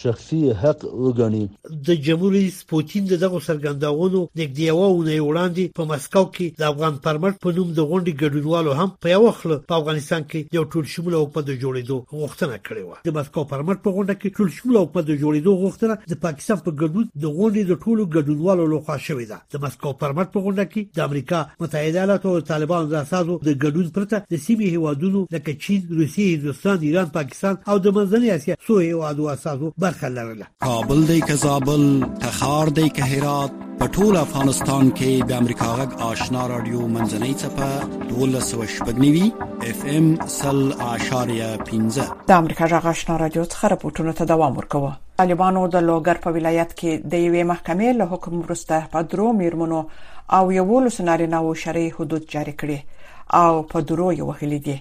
شخصي 0.03 0.53
حق 0.63 0.85
وګڼي 0.85 1.47
د 1.89 1.97
جمهور 2.09 2.33
رئیس 2.33 2.57
پوتین 2.73 3.05
دغه 3.13 3.41
سرګنداونو 3.47 4.21
نږدې 4.39 4.63
یوونه 4.69 5.17
وړاندې 5.23 5.77
په 5.79 5.85
مسکو 5.93 6.25
کې 6.37 6.55
د 6.63 6.65
افغان 6.73 6.97
پرمټ 7.07 7.41
په 7.45 7.53
نوم 7.57 7.73
د 7.73 7.81
غونډې 7.89 8.13
ګډونوالو 8.23 8.73
هم 8.81 8.91
په 9.05 9.13
یو 9.15 9.33
خل 9.39 9.55
په 9.69 9.77
افغانستان 9.81 10.25
کې 10.31 10.49
یو 10.59 10.65
ټول 10.75 10.87
شمول 10.95 11.15
او 11.21 11.25
په 11.37 11.41
د 11.49 11.59
جوړېدو 11.63 12.21
غوښتنه 12.21 12.57
کړې 12.67 12.83
و 12.89 13.11
د 13.11 13.17
مسکو 13.19 13.45
پرمټ 13.53 13.79
په 13.87 13.91
غونډه 13.97 14.15
کې 14.21 14.29
ټول 14.41 14.49
شمول 14.59 14.77
او 14.83 14.87
په 14.95 15.01
د 15.09 15.19
جوړېدو 15.23 15.53
غوښتنه 15.63 15.95
د 16.15 16.23
پاکستان 16.27 16.57
په 16.67 16.71
ګډون 16.81 17.09
د 17.25 17.25
غونډې 17.37 17.63
د 17.71 17.73
ټولو 17.85 18.03
ګډونوالو 18.15 18.65
لخوا 18.75 18.97
شوې 19.07 19.27
ده 19.33 19.39
د 19.55 19.65
مسکو 19.65 19.93
پرمټ 20.03 20.29
په 20.35 20.39
غونډه 20.45 20.65
کې 20.73 20.83
د 20.97 20.99
امریکا 21.09 21.41
متحده 21.61 21.99
ایالاتو 22.01 22.35
او 22.35 22.41
طالبانو 22.53 22.87
د 22.93 23.01
اساسو 23.03 23.39
د 23.49 23.51
ګډون 23.63 23.87
پرته 23.97 24.17
د 24.31 24.35
سیمې 24.47 24.67
هیوادونو 24.77 25.27
لکه 25.35 25.57
چین 25.67 25.93
روسیه 26.01 26.39
هندستان 26.39 26.87
ایران 26.89 27.11
پاکستان 27.19 27.55
او 27.71 27.77
د 27.85 27.97
منځنۍ 27.97 28.29
اسیا 28.37 28.55
څو 28.67 28.79
هیوادو 28.89 29.29
اساسو 29.35 29.73
برخه 29.79 30.09
لرله 30.09 30.47
کابل 30.61 31.05
دی 31.07 31.21
که 31.21 31.35
زابل 31.35 32.05
تخار 32.21 32.67
دی 32.67 32.89
که 32.89 33.05
هرات 33.05 33.53
په 33.79 33.87
ټول 33.87 34.17
افغانستان 34.17 34.91
کې 34.95 35.27
د 35.29 35.33
امریکا 35.33 35.77
غږ 35.77 36.01
آشنا 36.03 36.47
رادیو 36.49 36.81
منځنۍ 36.89 37.35
چپه 37.35 37.67
1290 38.11 39.33
اف 39.63 39.85
ام 39.87 40.15
100.15 40.15 42.01
د 42.29 42.33
امریکا 42.33 42.67
غږ 42.69 42.85
آشنا 42.87 43.17
رادیو 43.19 43.45
څخه 43.45 43.65
راپورټونه 43.65 44.17
ته 44.17 44.25
دوام 44.25 44.57
ورکوه 44.59 44.97
طالبانو 45.17 45.67
د 45.69 45.87
لوګر 45.87 46.19
په 46.27 46.31
ولایت 46.31 46.73
کې 46.81 47.11
د 47.13 47.15
یوې 47.15 47.51
محکمې 47.53 47.93
له 48.01 48.05
حکم 48.05 48.39
وروسته 48.39 48.87
په 48.93 49.03
درو 49.03 49.33
میرمنو 49.33 49.87
او 50.33 50.53
یو 50.53 50.81
لسناري 50.81 51.27
نو 51.27 51.55
شری 51.55 51.89
حدود 52.01 52.27
جاری 52.29 52.55
کړي 52.63 53.35
او 53.43 53.63
په 53.63 53.81
درو 53.81 54.13
یو 54.13 54.27
وهلې 54.27 54.61
دي 54.69 54.81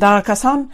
دا 0.00 0.20
کسان 0.32 0.68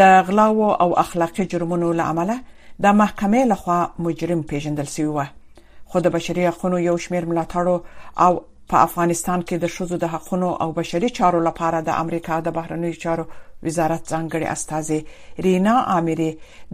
د 0.00 0.22
غلاو 0.28 0.70
او 0.72 0.98
اخلاقی 1.06 1.44
جرمونو 1.44 1.92
لامل 2.02 2.34
د 2.82 2.86
محکمې 3.00 3.42
لخوا 3.52 3.80
مجرم 4.04 4.40
پیژندل 4.52 4.86
شوی 4.94 5.10
و 5.16 5.24
خو 5.92 5.96
د 6.06 6.12
بشري 6.14 6.42
حقوقو 6.46 6.78
یو 6.88 6.96
شمیر 7.04 7.24
ملاتړو 7.30 7.76
او 8.26 8.32
په 8.72 8.76
افغانستان 8.86 9.40
کې 9.48 9.56
د 9.64 9.72
شوزو 9.76 9.96
د 10.04 10.12
حقوقو 10.14 10.50
او 10.66 10.68
بشري 10.80 11.08
چارو 11.20 11.40
لپاره 11.50 11.78
د 11.90 12.02
امریکا 12.06 12.36
د 12.48 12.58
بهرنیو 12.58 13.00
چارو 13.06 13.24
وزارت 13.68 14.02
ځانګړي 14.12 14.46
استاذ 14.56 14.86
رینا 15.48 15.76
عامري 15.94 16.28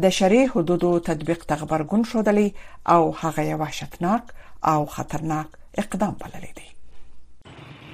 د 0.06 0.18
شری 0.22 0.42
حدودو 0.56 0.90
تطبیق 1.12 1.40
تخبرګون 1.54 2.02
شولې 2.10 2.46
او 2.96 3.02
هغه 3.22 3.42
یو 3.52 3.58
وحشتناک 3.68 4.24
او 4.74 4.78
خطرناک 4.98 5.48
اقدام 5.82 6.14
بللی 6.22 6.52
دی 6.58 6.68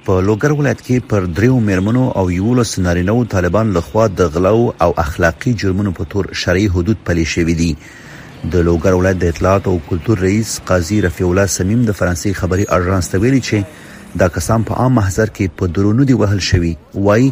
په 0.07 0.17
لوګر 0.27 0.51
ولایت 0.57 0.81
کې 0.83 1.07
پر 1.11 1.25
دریو 1.37 1.55
میرمنو 1.67 2.01
او 2.19 2.21
یو 2.33 2.51
لس 2.57 2.69
نارینه 2.83 3.11
او 3.13 3.23
طالبان 3.31 3.71
لخوا 3.77 4.03
د 4.19 4.29
غلو 4.35 4.59
او 4.85 4.91
اخلاقی 5.03 5.51
جرمونو 5.63 5.91
په 5.97 6.05
تور 6.13 6.29
شرعي 6.41 6.67
حدود 6.75 7.01
پلي 7.09 7.25
شوې 7.31 7.55
دي 7.61 8.47
د 8.53 8.63
لوګر 8.67 8.99
ولایت 8.99 9.19
د 9.23 9.33
اطلاعات 9.33 9.67
او 9.71 9.73
کلچر 9.89 10.21
رئیس 10.25 10.53
قاضي 10.69 10.99
رفیع 11.07 11.25
الله 11.31 11.51
سمیم 11.55 11.81
د 11.89 11.97
فرانسې 11.97 12.39
خبري 12.43 12.67
اژانس 12.77 13.11
ته 13.15 13.23
ویلي 13.25 13.41
چې 13.49 14.15
دا 14.23 14.29
کسان 14.37 14.67
په 14.69 14.79
عام 14.85 14.95
محضر 15.01 15.33
کې 15.35 15.59
په 15.63 15.73
درونو 15.79 16.07
دي 16.13 16.17
وهل 16.23 16.45
شوی 16.51 16.71
وای 17.09 17.27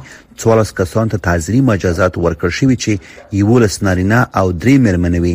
14 0.45 0.77
کسان 0.81 1.13
ته 1.15 1.23
تعزیری 1.29 1.61
مجازات 1.69 2.21
ورکړ 2.25 2.59
شوی 2.59 2.79
چې 2.87 3.39
یو 3.43 3.61
لس 3.67 3.79
نارینه 3.91 4.21
او 4.43 4.45
درې 4.51 4.85
میرمنوي 4.89 5.33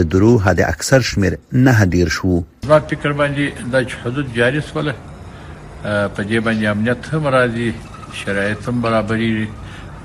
د 0.00 0.08
درو 0.16 0.32
حد 0.48 0.64
اکثر 0.70 1.06
شمیر 1.12 1.38
نه 1.68 1.76
هدیر 1.82 2.16
شو 2.18 2.34
دا 2.70 2.82
فکر 2.96 3.16
باندې 3.22 3.70
د 3.78 3.96
حدود 4.06 4.34
جاری 4.40 4.64
سوله 4.72 4.96
په 5.82 6.20
دې 6.30 6.40
باندې 6.46 6.64
امنیت 6.66 7.06
هم 7.12 7.28
راځي 7.28 7.68
شرایط 8.20 8.68
هم 8.68 8.80
برابرۍ 8.82 9.48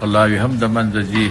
الله 0.08 0.42
هم 0.46 0.58
د 0.64 0.74
منځي 0.76 1.30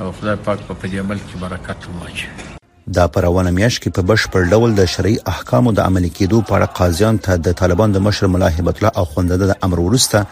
او 0.00 0.12
خدای 0.18 0.36
پاک 0.44 0.58
په 0.68 0.74
پا 0.74 0.88
دې 0.88 0.98
عمل 1.04 1.18
کې 1.18 1.36
برکت 1.44 1.88
واچوي 1.94 2.52
دا 2.96 3.04
پرونه 3.14 3.50
میاش 3.58 3.76
کې 3.80 3.94
په 3.98 4.02
بشپړ 4.10 4.52
ډول 4.56 4.74
د 4.80 4.84
شرعي 4.90 5.16
احکامو 5.32 5.72
د 5.78 5.88
عملي 5.88 6.10
کېدو 6.18 6.42
په 6.48 6.56
اړه 6.56 6.78
قاضیان 6.80 7.16
ته 7.26 7.36
د 7.46 7.56
طالبان 7.62 7.92
د 7.96 8.04
مشر 8.08 8.26
ملا 8.34 8.48
هیبت 8.58 8.82
الله 8.82 9.04
اخوندزاده 9.06 9.48
د 9.52 9.58
امر 9.68 9.80
ورسته 9.84 10.22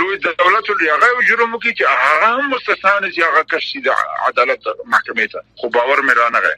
لوی 0.00 0.18
دولت 0.26 0.70
لري 0.70 0.90
هغه 0.90 1.06
جرم 1.28 1.58
کوي 1.58 1.74
چې 1.74 1.84
هغه 1.88 2.26
هم 2.34 2.50
مستثانه 2.56 3.06
چې 3.10 3.18
هغه 3.18 3.42
کشي 3.54 3.80
د 3.80 3.88
عدالت 4.28 4.60
محکمې 4.82 5.32
ته 5.32 5.40
خو 5.56 5.68
باور 5.76 5.96
مې 5.96 6.18
رانغی 6.22 6.56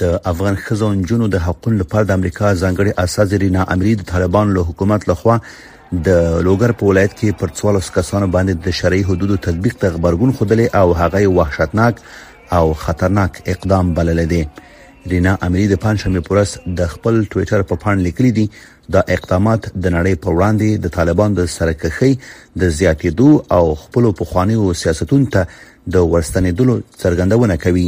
د 0.00 0.20
افغان 0.30 0.56
خزونجونو 0.66 1.28
د 1.34 1.48
حقوقو 1.48 1.70
لپاره 1.78 2.04
د 2.10 2.18
امریکا 2.20 2.54
ځانګړي 2.54 3.00
اساس 3.04 3.32
رینا 3.42 3.66
امری 3.76 3.94
د 3.98 4.08
طالبان 4.14 4.54
له 4.54 4.62
حکومت 4.70 5.08
لخوا 5.14 5.40
د 6.06 6.08
لوګر 6.46 6.72
په 6.78 6.84
ولایت 6.90 7.12
کې 7.18 7.32
پر 7.40 7.50
14 7.54 7.92
کسانو 7.96 8.26
باندې 8.36 8.52
د 8.66 8.76
شرعي 8.78 9.02
حدودو 9.10 9.36
تطبیق 9.48 9.74
ته 9.82 9.90
خبرګون 9.96 10.32
خدلې 10.38 10.66
او 10.80 10.92
هغه 10.92 11.26
وحشتناک 11.38 11.96
او 12.58 12.74
خطرناک 12.84 13.38
اقدام 13.54 13.94
بلل 13.94 14.22
دي 14.32 14.42
رینا 15.10 15.36
امری 15.46 15.66
د 15.72 15.78
پنځمې 15.82 16.22
پورس 16.28 16.56
د 16.78 16.86
خپل 16.94 17.20
ټوئیټر 17.34 17.62
په 17.70 17.76
پاڼ 17.84 17.96
لیکلي 17.98 18.30
دي 18.38 18.46
دا 18.96 19.00
اقدامات 19.16 19.60
د 19.74 19.94
نړۍ 19.96 20.16
په 20.24 20.30
وړاندې 20.36 20.82
د 20.86 20.94
طالبان 20.96 21.34
د 21.36 21.46
سرکخۍ 21.54 22.16
د 22.64 22.72
زیاتېدو 22.78 23.30
او 23.58 23.74
خپل 23.84 24.10
پخوانیو 24.22 24.72
سیاستونو 24.82 25.30
ته 25.36 25.46
د 25.46 26.02
ورستنېدلو 26.08 26.76
څرګندونه 27.02 27.56
کوي 27.66 27.86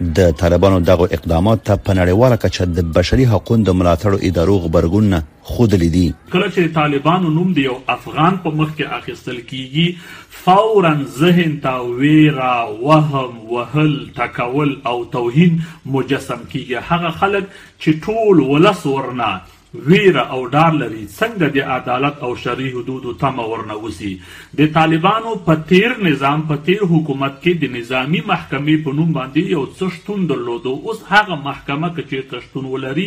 د 0.00 0.30
طالبانو 0.40 0.78
دغه 0.80 1.06
اقدامات 1.16 1.62
ته 1.68 1.76
په 1.86 1.94
نړیواله 1.98 2.36
کچه 2.42 2.64
د 2.74 2.90
بشري 2.98 3.24
حقوقو 3.30 3.56
د 3.68 3.74
ملاتړو 3.78 4.18
ادارو 4.28 4.58
غبرګون 4.66 5.08
نه 5.14 5.22
خود 5.54 5.74
لیدي 5.80 6.02
کله 6.34 6.48
چې 6.50 6.68
طالبانو 6.76 7.30
نوم 7.38 7.50
دی 7.56 7.64
او 7.72 7.74
افغان 7.94 8.38
په 8.44 8.50
مخ 8.60 8.70
کې 8.76 9.00
اخیستل 9.00 9.40
کیږي 9.40 10.38
فورا 10.44 10.92
ذهن 11.18 11.58
ته 11.66 11.82
ویرا 12.02 12.54
وهم 12.70 13.56
وهل 13.56 13.92
تکول 14.20 14.74
او 14.92 14.96
توهین 15.04 15.60
مجسم 15.96 16.46
کیږي 16.52 16.90
هغه 16.92 17.10
خلک 17.24 17.52
چې 17.86 18.00
ټول 18.08 18.44
ولس 18.52 18.86
ورنه 18.92 19.32
ویره 19.74 20.20
او 20.34 20.48
ډار 20.52 20.72
لري 20.82 21.02
څنګه 21.06 21.46
د 21.46 21.58
عدالت 21.72 22.18
او 22.28 22.36
شرعي 22.42 22.68
حدودو 22.76 23.12
تمه 23.22 23.42
ورنوسی 23.50 24.12
د 24.60 24.70
طالبانو 24.76 25.34
په 25.48 25.54
تیر 25.72 25.98
نظام 26.06 26.44
په 26.52 26.56
تیر 26.68 26.84
حکومت 26.92 27.34
کې 27.42 27.52
د 27.64 27.72
نظامی 27.74 28.20
محکمې 28.30 28.86
په 28.86 28.96
نوم 29.00 29.12
باندې 29.18 29.52
یو 29.56 29.66
څشتون 29.82 30.24
درلودو 30.32 30.72
اوس 30.78 31.02
هغه 31.10 31.36
محکمه 31.42 31.90
کې 31.98 32.24
څشتون 32.30 32.70
ولري 32.72 33.06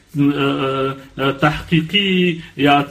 تحقیقي 1.41 2.39
یا 2.63 2.81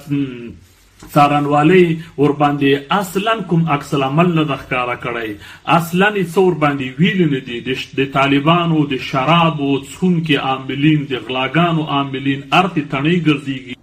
څارنوالي 1.14 1.84
ور 2.22 2.30
باندې 2.42 3.00
اصلا 3.00 3.34
کوم 3.50 3.64
عکس 3.76 3.92
العمل 3.98 4.30
نه 4.38 4.56
ښکارا 4.62 4.94
کړی 5.04 5.30
اصلا 5.78 6.08
څور 6.34 6.52
باندې 6.62 6.86
ویل 6.98 7.20
نه 7.34 7.40
دي 7.50 7.60
د 8.00 8.10
طالبانو 8.16 8.80
د 8.94 9.04
شراب 9.10 9.60
او 9.68 9.70
څون 9.92 10.14
کې 10.26 10.36
عاملین 10.48 11.06
د 11.14 11.24
غلاګانو 11.28 11.82
عاملین 11.98 12.40
ارتي 12.62 12.82
تڼي 12.90 13.16
ګرځيږي 13.26 13.73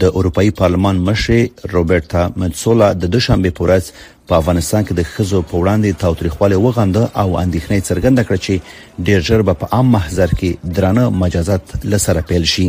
د 0.00 0.04
اروپאי 0.14 0.50
پارلمان 0.58 0.96
مشر 1.06 1.46
روبرټا 1.72 2.28
متسولا 2.40 2.88
د 3.04 3.10
دوشنبه 3.14 3.50
په 3.58 3.64
ورځ 3.64 3.86
په 4.32 4.36
افغانستان 4.40 4.84
کې 4.84 4.94
د 4.98 5.06
خزو 5.14 5.38
په 5.52 5.62
وړاندې 5.62 6.00
تاریخواله 6.02 6.58
وغنده 6.64 7.08
او 7.22 7.30
اندېښنې 7.40 7.80
څرګنده 7.88 8.24
کړې 8.28 8.38
چې 8.44 9.06
ډېر 9.08 9.24
ژر 9.28 9.42
به 9.48 9.58
په 9.62 9.78
عام 9.78 9.90
محضر 9.94 10.34
کې 10.40 10.74
درانه 10.78 11.06
مجازات 11.22 11.74
لسره 11.94 12.22
پیل 12.28 12.46
شي 12.52 12.66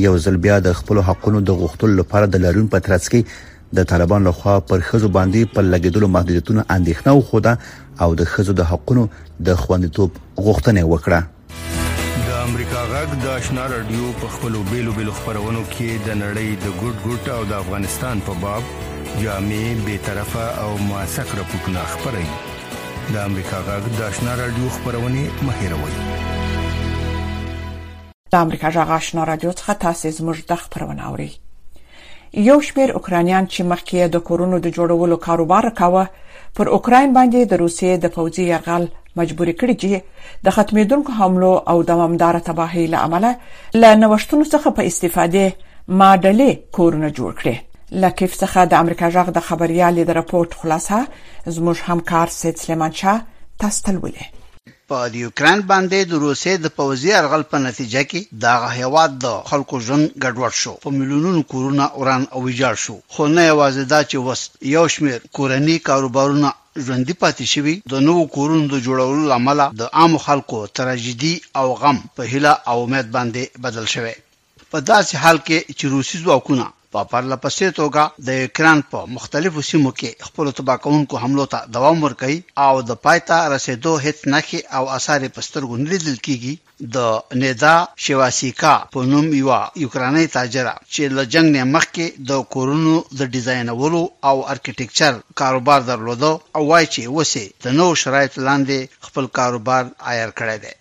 یو 0.06 0.14
ځل 0.28 0.38
بیا 0.46 0.60
د 0.68 0.78
خپل 0.82 1.02
حقونو 1.10 1.42
د 1.50 1.60
غوښتلو 1.64 2.00
لپاره 2.02 2.30
د 2.36 2.44
لارون 2.46 2.70
پترڅ 2.76 3.08
کې 3.16 3.50
د 3.76 3.84
طالبان 3.90 4.24
لخوا 4.24 4.58
پر 4.70 4.80
خزو 4.88 5.08
باندې 5.08 5.44
پر 5.54 5.62
لګیدلو 5.62 6.08
محدودیتونو 6.16 6.62
اندېښنه 6.76 7.10
وخوده 7.10 7.58
او 8.06 8.14
د 8.20 8.24
خزو 8.32 8.52
د 8.60 8.66
حقونو 8.72 9.06
د 9.48 9.54
خوندیتوب 9.62 10.10
غوښتنه 10.36 10.84
وکړه 10.84 11.22
د 12.26 12.30
امریکا 12.48 12.80
غږ 12.94 13.08
د 13.24 13.30
آشنا 13.36 13.66
رادیو 13.74 14.10
په 14.22 14.28
خپلو 14.34 14.62
بیلو 14.70 14.92
بیلو 14.98 15.12
خبرونو 15.20 15.62
کې 15.70 15.90
د 16.08 16.18
نړۍ 16.24 16.48
د 16.64 16.66
ګډ 16.82 16.94
ګډ 17.06 17.28
او 17.36 17.44
د 17.52 17.54
افغانستان 17.62 18.20
په 18.26 18.34
باب 18.34 18.62
جامع 19.22 19.62
به 19.86 19.98
طرفه 20.08 20.44
او 20.64 20.70
موثق 20.90 21.34
راپورونه 21.40 21.82
خبري 21.94 22.26
د 23.14 23.16
امریکا 23.28 23.58
غږ 23.68 23.84
د 23.98 24.04
آشنا 24.10 24.34
رادیو 24.42 24.68
خبرونه 24.76 25.24
مهیروي 25.48 25.96
د 28.32 28.34
امریکا 28.44 28.70
جغ 28.76 28.88
آشنا 29.00 29.24
رادیو 29.32 29.50
څخه 29.52 29.74
تاسو 29.84 30.10
زموږ 30.20 30.38
د 30.52 30.62
خبرونه 30.62 31.02
اورئ 31.10 31.28
یو 32.42 32.58
شمیر 32.66 32.90
اوکرانیان 32.92 33.46
چې 33.52 33.60
مخکې 33.72 34.08
د 34.14 34.22
کورونو 34.30 34.58
د 34.64 34.72
جوړولو 34.78 35.16
کاروبار 35.26 35.68
کاوه 35.80 36.04
پر 36.56 36.70
اوکراین 36.76 37.12
باندې 37.16 37.50
د 37.52 37.60
روسیې 37.62 38.00
د 38.04 38.12
پوځي 38.16 38.44
یرغل 38.52 38.86
مجبور 39.20 39.50
کړي 39.62 39.74
چې 39.84 40.42
د 40.48 40.56
ختمیدونکو 40.58 41.12
حملو 41.20 41.52
او 41.74 41.82
دوامدار 41.92 42.38
تباهي 42.50 42.86
له 42.94 42.98
امله 43.08 43.30
له 43.80 43.90
نوښتونو 44.02 44.44
څخه 44.54 44.68
په 44.80 44.90
استفاده 44.92 45.44
ماډلې 46.00 46.50
کورونه 46.78 47.08
جوړ 47.18 47.32
کړي 47.42 47.56
لکه 48.04 48.26
څخه 48.40 48.60
د 48.70 48.80
امریکا 48.84 49.08
جغ 49.18 49.30
د 49.36 49.44
خبريال 49.50 50.04
د 50.06 50.10
راپورټ 50.22 50.58
خلاصه 50.62 51.04
زموږ 51.46 51.76
همکار 51.90 52.26
سید 52.38 52.56
سلیمان 52.64 52.92
شاه 53.02 53.20
تاسو 53.62 53.82
تلولې 53.88 54.34
په 54.94 54.98
یوکران 55.24 55.60
باندې 55.70 55.98
د 56.10 56.12
روسي 56.24 56.52
د 56.64 56.66
پوځي 56.78 57.10
ارغل 57.20 57.42
په 57.52 57.58
نتیجه 57.66 58.02
کې 58.10 58.20
د 58.42 58.44
هیواد 58.78 59.10
د 59.24 59.26
خلکو 59.50 59.74
ژوند 59.86 60.06
ګډوډ 60.24 60.52
شو 60.62 60.74
په 60.84 60.90
ملیونونو 60.98 61.40
کورونه 61.52 61.84
اوران 61.98 62.22
او 62.34 62.38
ویجاړ 62.46 62.74
شو 62.84 62.96
خو 63.14 63.22
نه 63.36 63.42
یوازې 63.50 63.84
دا 63.92 64.00
چې 64.10 64.16
وست 64.26 64.50
یو 64.74 64.84
شمیر 64.96 65.18
کورنی 65.38 65.76
کاروبارونه 65.88 66.48
ژوندۍ 66.86 67.14
پاتې 67.22 67.44
شوی 67.54 67.74
د 67.92 67.94
نوو 68.08 68.24
کورونو 68.36 68.64
د 68.74 68.76
جوړولو 68.86 69.24
لامل 69.32 69.60
د 69.80 69.82
عام 70.02 70.14
خلکو 70.26 70.58
تراژیدي 70.78 71.34
او 71.60 71.66
غم 71.80 71.98
په 72.16 72.22
هله 72.32 72.52
او 72.70 72.76
امید 72.86 73.06
باندې 73.16 73.42
بدل 73.66 73.86
شوی 73.96 74.14
په 74.70 74.78
داسې 74.92 75.14
حال 75.24 75.38
کې 75.48 75.58
چې 75.78 75.84
روسي 75.96 76.16
ځواکونه 76.26 76.64
په 76.94 77.00
پرلپسې 77.12 77.66
توګه 77.80 78.02
د 78.26 78.28
یوکران 78.42 78.78
په 78.90 78.98
مختلفو 79.16 79.62
سیمو 79.70 79.90
کې 80.00 80.10
خپل 80.26 80.46
تباکونکو 80.58 81.14
حملو 81.22 81.44
ته 81.52 81.58
دوام 81.76 81.96
ورکړي 82.06 82.38
او 82.66 82.74
د 82.88 82.90
پایتا 83.06 83.38
رسیدو 83.54 83.92
هیڅ 84.04 84.18
نخي 84.34 84.60
او 84.76 84.84
اثر 84.96 85.18
پسترګو 85.36 85.74
نلیدل 85.84 86.16
کیږي 86.26 86.54
د 86.94 86.98
ندا 87.42 87.76
شواسیکا 88.04 88.74
په 88.94 88.98
نوم 89.12 89.26
یو 89.40 89.48
یوکراني 89.84 90.24
تاجر 90.36 90.66
چې 90.94 91.02
له 91.16 91.22
جنگ 91.32 91.46
نه 91.56 91.62
مخکې 91.74 92.06
د 92.30 92.32
کورونو 92.54 92.94
د 93.18 93.20
ډیزاینولو 93.34 94.02
او 94.28 94.36
ارکیټیکچر 94.52 95.12
کاروبار 95.40 95.80
درلودو 95.90 96.32
او 96.56 96.62
وایي 96.70 96.86
چې 96.94 97.02
وسه 97.16 97.44
د 97.64 97.66
نو 97.78 97.86
شرایط 98.04 98.32
لاندې 98.46 98.78
خپل 99.06 99.24
کاروبار 99.38 99.82
عیار 100.12 100.30
کړی 100.40 100.58
دی 100.64 100.74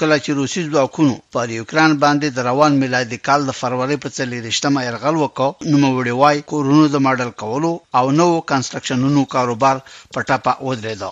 کله 0.00 0.18
چې 0.18 0.30
روسي 0.38 0.62
ځواکونو 0.72 1.14
پر 1.36 1.52
یوکران 1.54 1.94
باندې 2.02 2.34
د 2.36 2.44
روان 2.48 2.74
میلادي 2.82 3.16
کال 3.28 3.46
د 3.48 3.54
فروری 3.60 3.96
په 4.04 4.14
څلورشتمه 4.18 4.84
يرغل 4.88 5.16
وکړ 5.22 5.70
نو 5.72 5.80
موړي 5.84 6.12
وای 6.20 6.42
کورونو 6.52 6.84
د 6.94 7.02
ماډل 7.08 7.32
کولو 7.42 7.70
او 8.00 8.04
نو 8.20 8.26
کنستراکشنونو 8.52 9.24
کاروبار 9.34 9.80
پټاپا 10.18 10.54
ودرېدو 10.68 11.10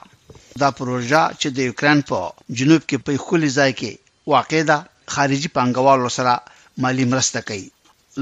دا 0.63 0.71
پروژه 0.81 1.23
چې 1.41 1.49
د 1.57 1.59
یوکران 1.71 1.99
په 2.11 2.19
جنوب 2.61 2.83
کې 2.89 2.97
په 3.07 3.13
خولي 3.27 3.51
ځای 3.61 3.73
کې 3.81 3.93
واقع 4.35 4.63
ده 4.73 4.79
خارجي 5.15 5.49
پانګوالو 5.57 6.09
سره 6.19 6.33
مالی 6.83 7.05
مرسته 7.13 7.41
کوي 7.49 7.67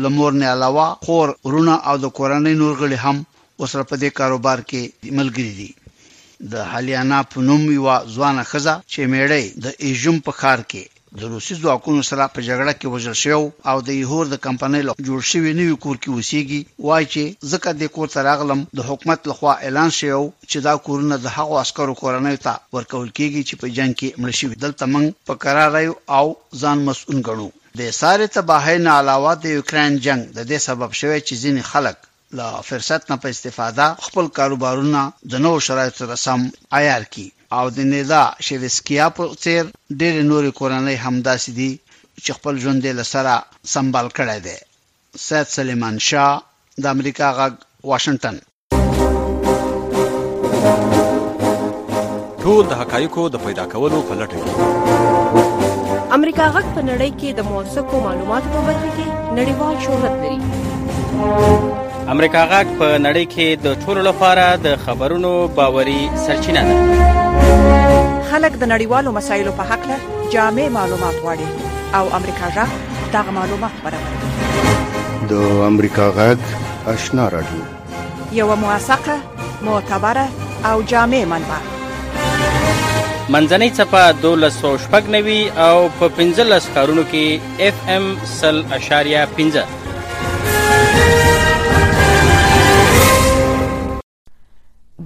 لمور 0.03 0.33
نه 0.41 0.47
علاوه 0.55 0.87
خور 1.05 1.29
ورونه 1.47 1.75
او 1.89 1.95
د 2.05 2.07
کورنۍ 2.19 2.55
نور 2.63 2.73
غړي 2.81 2.99
هم 3.05 3.17
اوسره 3.63 3.83
په 3.91 3.95
دې 4.03 4.11
کاروبار 4.19 4.59
کې 4.71 4.83
ملګری 5.19 5.53
دي 5.61 5.71
د 6.53 6.55
حالیانا 6.71 7.21
په 7.31 7.39
نوم 7.49 7.63
یو 7.79 7.87
ځوان 8.15 8.37
خزه 8.51 8.75
چې 8.93 9.01
میړی 9.13 9.45
د 9.65 9.67
ایجوم 9.87 10.17
په 10.27 10.33
خار 10.39 10.61
کې 10.71 10.85
د 11.21 11.23
روسي 11.35 11.55
ځواکونو 11.63 12.03
سره 12.11 12.25
په 12.35 12.41
جګړه 12.49 12.73
کې 12.79 12.93
وژل 12.95 13.17
شو 13.25 13.43
او 13.71 13.77
د 13.87 13.91
یهور 14.03 14.25
د 14.31 14.37
کمپنۍ 14.47 14.83
له 14.89 14.93
جوړ 15.09 15.21
شوی 15.33 15.53
نوی 15.61 15.77
کور 15.85 15.97
کې 16.03 16.11
وسیږي 16.17 16.61
وای 16.87 17.05
چې 17.13 17.23
ځکه 17.53 17.69
د 17.73 17.83
کور 17.95 18.09
ته 18.15 18.21
راغلم 18.29 18.61
د 18.79 18.81
حکومت 18.89 19.21
لخوا 19.31 19.53
اعلان 19.67 19.91
شو 20.01 20.23
چې 20.51 20.59
دا 20.67 20.75
کورونه 20.87 21.17
د 21.21 21.27
هغو 21.37 21.55
عسکرو 21.65 21.95
کورنۍ 22.03 22.37
ته 22.47 22.53
ورکول 22.77 23.09
کیږي 23.19 23.43
چې 23.49 23.55
په 23.61 23.67
جنگ 23.77 23.91
کې 24.01 24.15
مړ 24.21 24.31
شوی 24.41 24.57
دلته 24.65 24.85
موږ 24.95 25.07
په 25.29 25.33
قرار 25.43 25.73
او 26.19 26.27
ځان 26.61 26.79
مسؤل 26.89 27.17
ګڼو 27.29 27.49
د 27.79 27.81
ساري 28.01 28.27
تباہي 28.37 28.77
نه 28.87 28.91
علاوه 29.01 29.31
د 29.45 29.47
یوکرين 29.57 29.93
جنگ 30.07 30.21
د 30.37 30.39
دې 30.51 30.59
سبب 30.69 30.91
شوی 31.01 31.21
چې 31.27 31.35
ځینې 31.43 31.63
خلک 31.73 31.97
له 32.39 32.61
فرصت 32.69 33.11
نه 33.11 33.17
په 33.25 33.29
استفاده 33.35 33.87
خپل 34.07 34.29
کاروبارونه 34.39 35.03
د 35.35 35.43
نوو 35.47 35.61
شرایطو 35.67 35.99
سره 36.03 36.15
سم 36.25 36.41
عیار 36.81 37.03
کړي 37.13 37.29
او 37.59 37.65
د 37.77 37.89
نېدا 37.93 38.23
شریسکیا 38.49 39.07
په 39.19 39.23
څیر 39.45 39.63
ډېر 40.01 40.15
نورې 40.31 40.51
کورنۍ 40.61 40.97
همداسې 41.05 41.51
دي 41.59 41.71
چې 42.25 42.31
خپل 42.41 42.55
ژوند 42.65 42.83
له 42.99 43.05
سره 43.15 43.35
سمبال 43.75 44.07
کړی 44.17 44.39
دی 44.49 44.57
سید 45.27 45.49
سلیمان 45.59 45.95
شاه 46.09 46.35
د 46.87 46.99
امریکا 46.99 47.29
غا 47.39 47.47
واشنگټن 47.91 48.37
ټول 52.45 52.63
د 52.71 52.83
حقایقو 52.83 53.29
د 53.37 53.47
پیدا 53.49 53.65
کولو 53.75 54.03
په 54.11 54.21
لټه 54.23 54.59
کې 54.59 56.13
امریکا 56.21 56.49
غا 56.55 56.63
په 56.75 56.81
نړۍ 56.89 57.11
کې 57.19 57.31
د 57.39 57.41
موثقو 57.55 57.97
معلوماتو 58.09 58.49
په 58.59 58.69
برخه 58.69 58.89
کې 59.01 59.19
نړیوال 59.39 59.75
شهرت 59.85 60.15
لري 60.23 60.39
امریکا 62.13 62.41
غاک 62.51 62.67
په 62.81 62.87
نړۍ 63.05 63.25
کې 63.33 63.47
د 63.65 63.67
ټولو 63.85 64.01
لپاره 64.07 64.43
د 64.65 64.75
خبرونو 64.87 65.29
باوري 65.59 66.01
سرچینه 66.23 66.63
ده 66.71 66.75
خلک 68.31 68.59
د 68.63 68.69
نړیوالو 68.73 69.13
مسایلو 69.19 69.53
په 69.61 69.65
حق 69.71 69.87
له 69.91 69.95
جامع 70.35 70.67
معلومات 70.75 71.15
غواړي 71.23 71.71
او 72.01 72.11
امریکا 72.19 72.51
غاک 72.57 72.75
دغه 73.15 73.33
معلومات 73.39 73.79
برابروي 73.85 74.33
د 75.31 75.33
امریکا 75.69 76.09
غاک 76.17 76.43
آشنا 76.95 77.29
راډیو 77.35 77.63
یو 78.41 78.49
موثقه 78.65 79.17
معتبره 79.69 80.27
او 80.73 80.77
جامع 80.91 81.23
منبع 81.35 81.61
منځنۍ 81.69 83.71
چپه 83.79 84.03
1290 84.11 85.49
او 85.69 85.79
په 86.03 86.13
15 86.21 86.69
کارونو 86.77 87.05
کې 87.15 87.25
اف 87.71 87.79
ام 87.95 88.07
0.15 88.35 89.84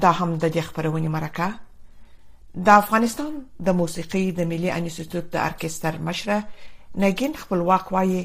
دا 0.03 0.11
هم 0.19 0.31
د 0.43 0.45
دې 0.55 0.61
خبرونې 0.69 1.09
مرکه 1.17 1.49
د 2.67 2.69
افغانستان 2.83 3.33
د 3.67 3.77
موسیقي 3.81 4.25
د 4.39 4.49
ملي 4.51 4.71
انسټیټیوټ 4.79 5.27
د 5.33 5.37
ارکستر 5.49 5.93
مشره 6.07 6.37
نګین 7.05 7.33
خپلواک 7.45 7.85
وایي 7.95 8.21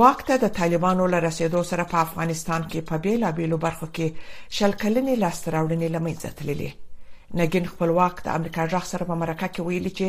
وخت 0.00 0.28
د 0.44 0.52
طالبانو 0.58 1.04
له 1.12 1.18
رسیدو 1.28 1.60
سره 1.70 1.82
په 1.92 1.96
افغانستان 2.06 2.60
کې 2.70 2.80
په 2.88 2.94
بیلابېلو 3.04 3.56
برخو 3.66 3.86
کې 3.96 4.06
شلکلنې 4.58 5.14
لاستراوړنې 5.22 5.88
لمېځه 5.94 6.30
تللې 6.38 6.70
نګین 7.40 7.64
خپلواک 7.72 8.14
د 8.26 8.36
امریکا 8.38 8.62
ځخ 8.72 8.84
سره 8.92 9.02
په 9.10 9.14
مرکه 9.22 9.46
کې 9.54 9.62
ویلي 9.68 9.92
چې 9.98 10.06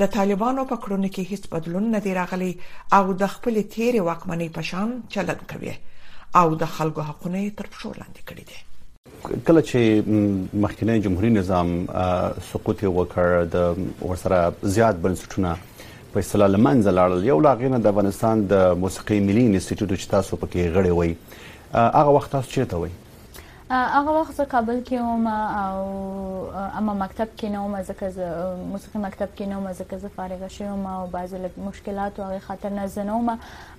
د 0.00 0.14
طالبانو 0.16 0.62
په 0.70 0.76
کړنو 0.86 1.08
کې 1.14 1.22
هیڅ 1.32 1.42
بدلون 1.52 1.84
نه 1.96 2.00
دی 2.06 2.12
راغلی 2.20 2.52
او 2.96 3.04
د 3.20 3.24
خپل 3.34 3.54
تیرې 3.74 4.00
واکمنۍ 4.08 4.48
په 4.56 4.62
شان 4.70 4.88
چلن 5.12 5.40
کوي 5.52 5.74
او 6.40 6.46
د 6.62 6.74
خلکو 6.78 7.00
حقونه 7.10 7.40
تر 7.58 7.66
فشار 7.72 7.94
لاندې 8.02 8.22
کړی 8.30 8.44
دی 8.50 8.58
کله 9.24 9.60
چې 9.68 9.80
مخکنی 10.64 11.00
جمهوریت 11.04 11.32
نظام 11.38 11.70
سقوط 12.50 12.84
وکړ 12.84 13.48
د 13.54 13.58
ورسره 14.08 14.38
زیات 14.76 14.96
بنسټونه 15.06 16.12
په 16.12 16.22
اصطلاح 16.24 16.48
لمنځه 16.54 16.90
لاړل 16.98 17.24
یو 17.30 17.38
لاغینه 17.48 17.78
د 17.80 17.86
افغانستان 17.92 18.46
د 18.52 18.70
موسیقي 18.84 19.20
ملي 19.26 19.42
انسټیټیوټ 19.46 19.98
چې 20.02 20.08
تاسو 20.14 20.40
پکې 20.42 20.72
غړي 20.74 20.92
وي 20.98 21.10
هغه 21.98 22.10
وخت 22.18 22.30
تاسو 22.36 22.48
چیرته 22.56 22.76
وئ 22.82 22.90
هغه 23.70 24.10
وخت 24.20 24.32
زه 24.38 24.44
کابل 24.44 24.78
کې 24.82 25.00
وم 25.00 25.26
او 25.28 26.50
اما 26.78 26.92
مکتب 27.00 27.32
کې 27.38 27.48
نه 27.54 27.64
وم 27.64 27.74
ځکه 27.88 28.08
زه 28.12 28.68
موسیقي 28.68 28.98
مکتب 29.00 29.32
کې 29.36 29.48
نه 29.50 29.56
وم 29.58 29.66
ځکه 29.72 29.96
زه 30.04 30.08
فارغه 30.20 30.48
شوی 30.54 30.68
وم 30.68 30.86
او 30.92 31.02
بعضې 31.06 31.36
لږ 31.44 31.52
مشکلات 31.68 32.20
او 32.20 32.24
هغې 32.30 32.40
خاطر 32.46 32.70
نه 32.78 32.86
زه 32.94 33.02
نه 33.08 33.16
وم 33.16 33.28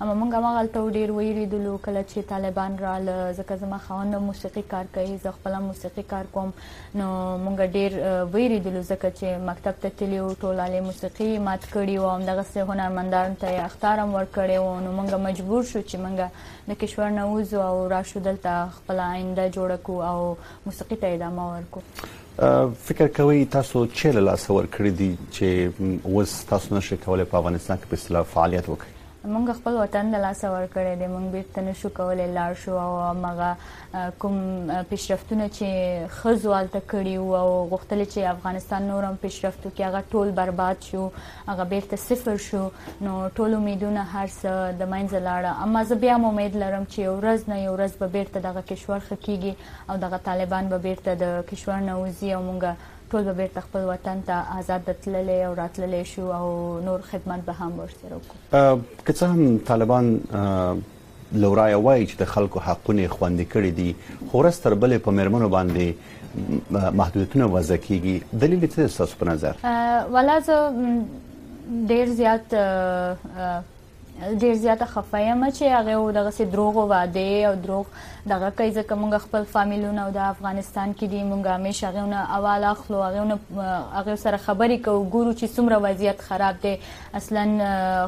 اما 0.01 0.13
موږ 0.19 0.35
هماغلته 0.39 0.91
ډېر 0.91 1.09
ویرېدلو 1.19 1.79
کله 1.87 2.03
چې 2.11 2.19
طالبان 2.33 2.75
راله 2.81 3.15
ځکه 3.39 3.55
زما 3.63 3.77
خاوند 3.87 4.15
موسیقي 4.27 4.61
کار 4.75 4.85
کوي 4.99 5.15
زه 5.23 5.31
خپله 5.39 5.59
موسیقي 5.69 6.03
کار 6.13 6.25
کوم 6.37 6.53
نو 6.99 7.07
موږ 7.47 7.59
ډېر 7.73 7.91
ویرېدلو 8.37 8.83
ځکه 8.91 9.09
چې 9.19 9.27
مکتب 9.49 9.75
ته 9.87 9.97
تللي 10.03 10.21
وو 10.25 10.33
ټول 10.43 10.55
هلې 10.65 10.85
موسیقي 10.89 11.31
مات 11.49 11.65
کړي 11.73 11.97
وو 12.03 12.09
همدغسې 12.09 12.57
هنرمندانو 12.73 13.35
ته 13.35 13.47
یې 13.47 13.65
اخطار 13.65 13.99
هم 14.05 14.13
ورکړی 14.19 14.57
وو 14.67 14.77
نو 14.85 14.91
موږ 15.01 15.13
مجبور 15.25 15.63
شو 15.73 15.81
چې 15.89 15.97
موږ 16.05 16.47
د 16.71 16.77
کشور 16.85 17.09
نه 17.19 17.23
ووځو 17.31 17.53
او 17.71 17.87
راشو 17.97 18.19
دلته 18.31 18.57
خپله 18.79 19.03
آینده 19.17 19.49
جوړه 19.59 19.77
وکړو 19.79 20.11
او 20.11 20.69
موسیقي 20.69 20.95
ته 21.01 21.15
ادامه 21.17 21.49
ورکړو 21.55 22.77
فکر 22.89 23.07
کوي 23.17 23.39
تاسو 23.55 23.81
چې 23.97 24.07
له 24.17 24.21
لاس 24.27 24.43
ور 24.55 24.67
کړی 24.75 24.91
دي 25.01 25.09
چې 25.23 26.15
وس 26.19 26.31
تاسو 26.53 26.75
نشئ 26.77 26.97
کولای 27.05 27.27
په 27.33 27.39
افغانستان 27.43 27.77
کې 27.83 27.87
په 27.93 27.97
اصطلاح 28.01 28.23
فعالیت 28.37 28.65
وکړي 28.71 28.91
موږ 29.23 29.51
خپل 29.59 29.73
وطن 29.75 30.11
د 30.11 30.15
لاس 30.23 30.43
اور 30.47 30.67
کړی 30.73 30.95
دی 30.99 31.07
موږ 31.11 31.23
بیرته 31.31 31.61
نشو 31.61 31.89
کولای 31.95 32.25
لاړ 32.31 32.53
شو 32.55 32.77
او 32.79 33.13
مغه 33.21 33.51
کوم 34.23 34.35
پیشرفتونه 34.89 35.47
چې 35.49 36.07
خزوال 36.19 36.67
ته 36.75 36.81
کړی 36.93 37.15
او 37.39 37.67
غوښتل 37.71 38.03
چې 38.07 38.29
افغانستان 38.31 38.83
نورم 38.89 39.15
پیشرفت 39.23 39.59
وکړي 39.63 39.81
هغه 39.81 40.03
ټول 40.11 40.31
برباد 40.37 40.81
شو 40.91 41.07
هغه 41.47 41.63
بیرته 41.73 41.95
صفر 42.03 42.37
شو 42.43 42.61
نو 43.05 43.15
ټول 43.35 43.53
امیدونه 43.59 44.03
هر 44.11 44.27
څه 44.27 44.79
د 44.83 44.89
مینځ 44.91 45.11
لاړه 45.11 45.51
اما 45.67 45.81
زه 45.89 45.95
بیا 46.05 46.15
امید 46.29 46.55
لرم 46.61 46.83
چې 46.91 46.99
یو 47.09 47.17
ورځ 47.19 47.49
نه 47.53 47.57
یو 47.63 47.73
ورځ 47.77 47.99
به 48.05 48.15
بیرته 48.15 48.39
دغه 48.47 48.61
کشور 48.71 48.99
خکېږي 49.09 49.53
او 49.89 49.97
دغه 50.05 50.17
طالبان 50.29 50.69
به 50.75 50.81
بیرته 50.87 51.15
د 51.25 51.43
کشور 51.51 51.75
نه 51.89 51.93
وځي 52.03 52.29
او 52.37 52.41
موږ 52.51 52.73
ټول 53.11 53.23
به 53.27 53.33
بیرته 53.37 53.61
خپل 53.65 53.85
وطن 53.89 54.19
ته 54.25 54.57
آزاد 54.61 54.89
تللې 55.03 55.37
او 55.45 55.53
راتللې 55.59 56.03
شو 56.05 56.25
او 56.39 56.49
نور 56.87 57.01
خدمت 57.13 57.45
به 57.47 57.65
هم 57.65 57.79
ورسره 57.85 58.19
وکړو 58.19 59.05
که 59.05 59.13
څه 59.19 59.29
هم 59.31 59.55
طالبان 59.69 60.11
لورای 61.31 61.73
وای 61.73 62.07
چې 62.07 62.15
د 62.19 62.23
خلکو 62.33 62.59
حقونه 62.65 63.07
خوندي 63.15 63.45
کړی 63.45 63.71
دي 63.79 63.95
خورس 64.33 64.59
تر 64.65 64.73
بلې 64.73 64.97
په 64.97 65.11
مرمنو 65.21 65.49
باندې 65.55 66.93
محدودیتونه 67.01 67.45
وضع 67.55 67.77
کیږي 67.77 68.15
دلیل 68.43 68.69
څه 68.69 68.95
تاسو 69.01 69.19
په 69.23 69.31
نظر 69.31 70.13
ولا 70.17 70.37
زه 70.51 71.83
ډیر 71.93 72.05
زیات 72.21 72.53
ډیر 74.19 74.53
زیاته 74.53 74.85
خفایم 74.85 75.43
چې 75.49 75.65
هغه 75.71 76.11
دغه 76.11 76.31
سي 76.37 76.45
دروغ 76.53 76.75
واده 76.77 77.47
او 77.49 77.53
دروغ 77.65 77.85
دغه 78.31 78.49
کوي 78.49 78.71
ځکه 78.71 78.95
موږ 78.95 79.17
خپل 79.25 79.43
فامیلونه 79.51 80.01
او 80.05 80.11
د 80.17 80.25
افغانستان 80.31 80.93
کې 80.93 81.05
دي 81.13 81.21
موږ 81.29 81.47
همیشه 81.47 81.87
هغهونه 81.87 82.37
اواله 82.37 82.73
خلو 82.81 83.03
هغهونه 83.03 83.39
هغه 83.97 84.15
سره 84.23 84.37
خبرې 84.37 84.77
کوو 84.85 85.09
ګورو 85.09 85.33
چې 85.39 85.47
څومره 85.55 85.77
وضعیت 85.85 86.19
خراب 86.31 86.55
دی 86.63 86.75
اصلا 87.21 87.45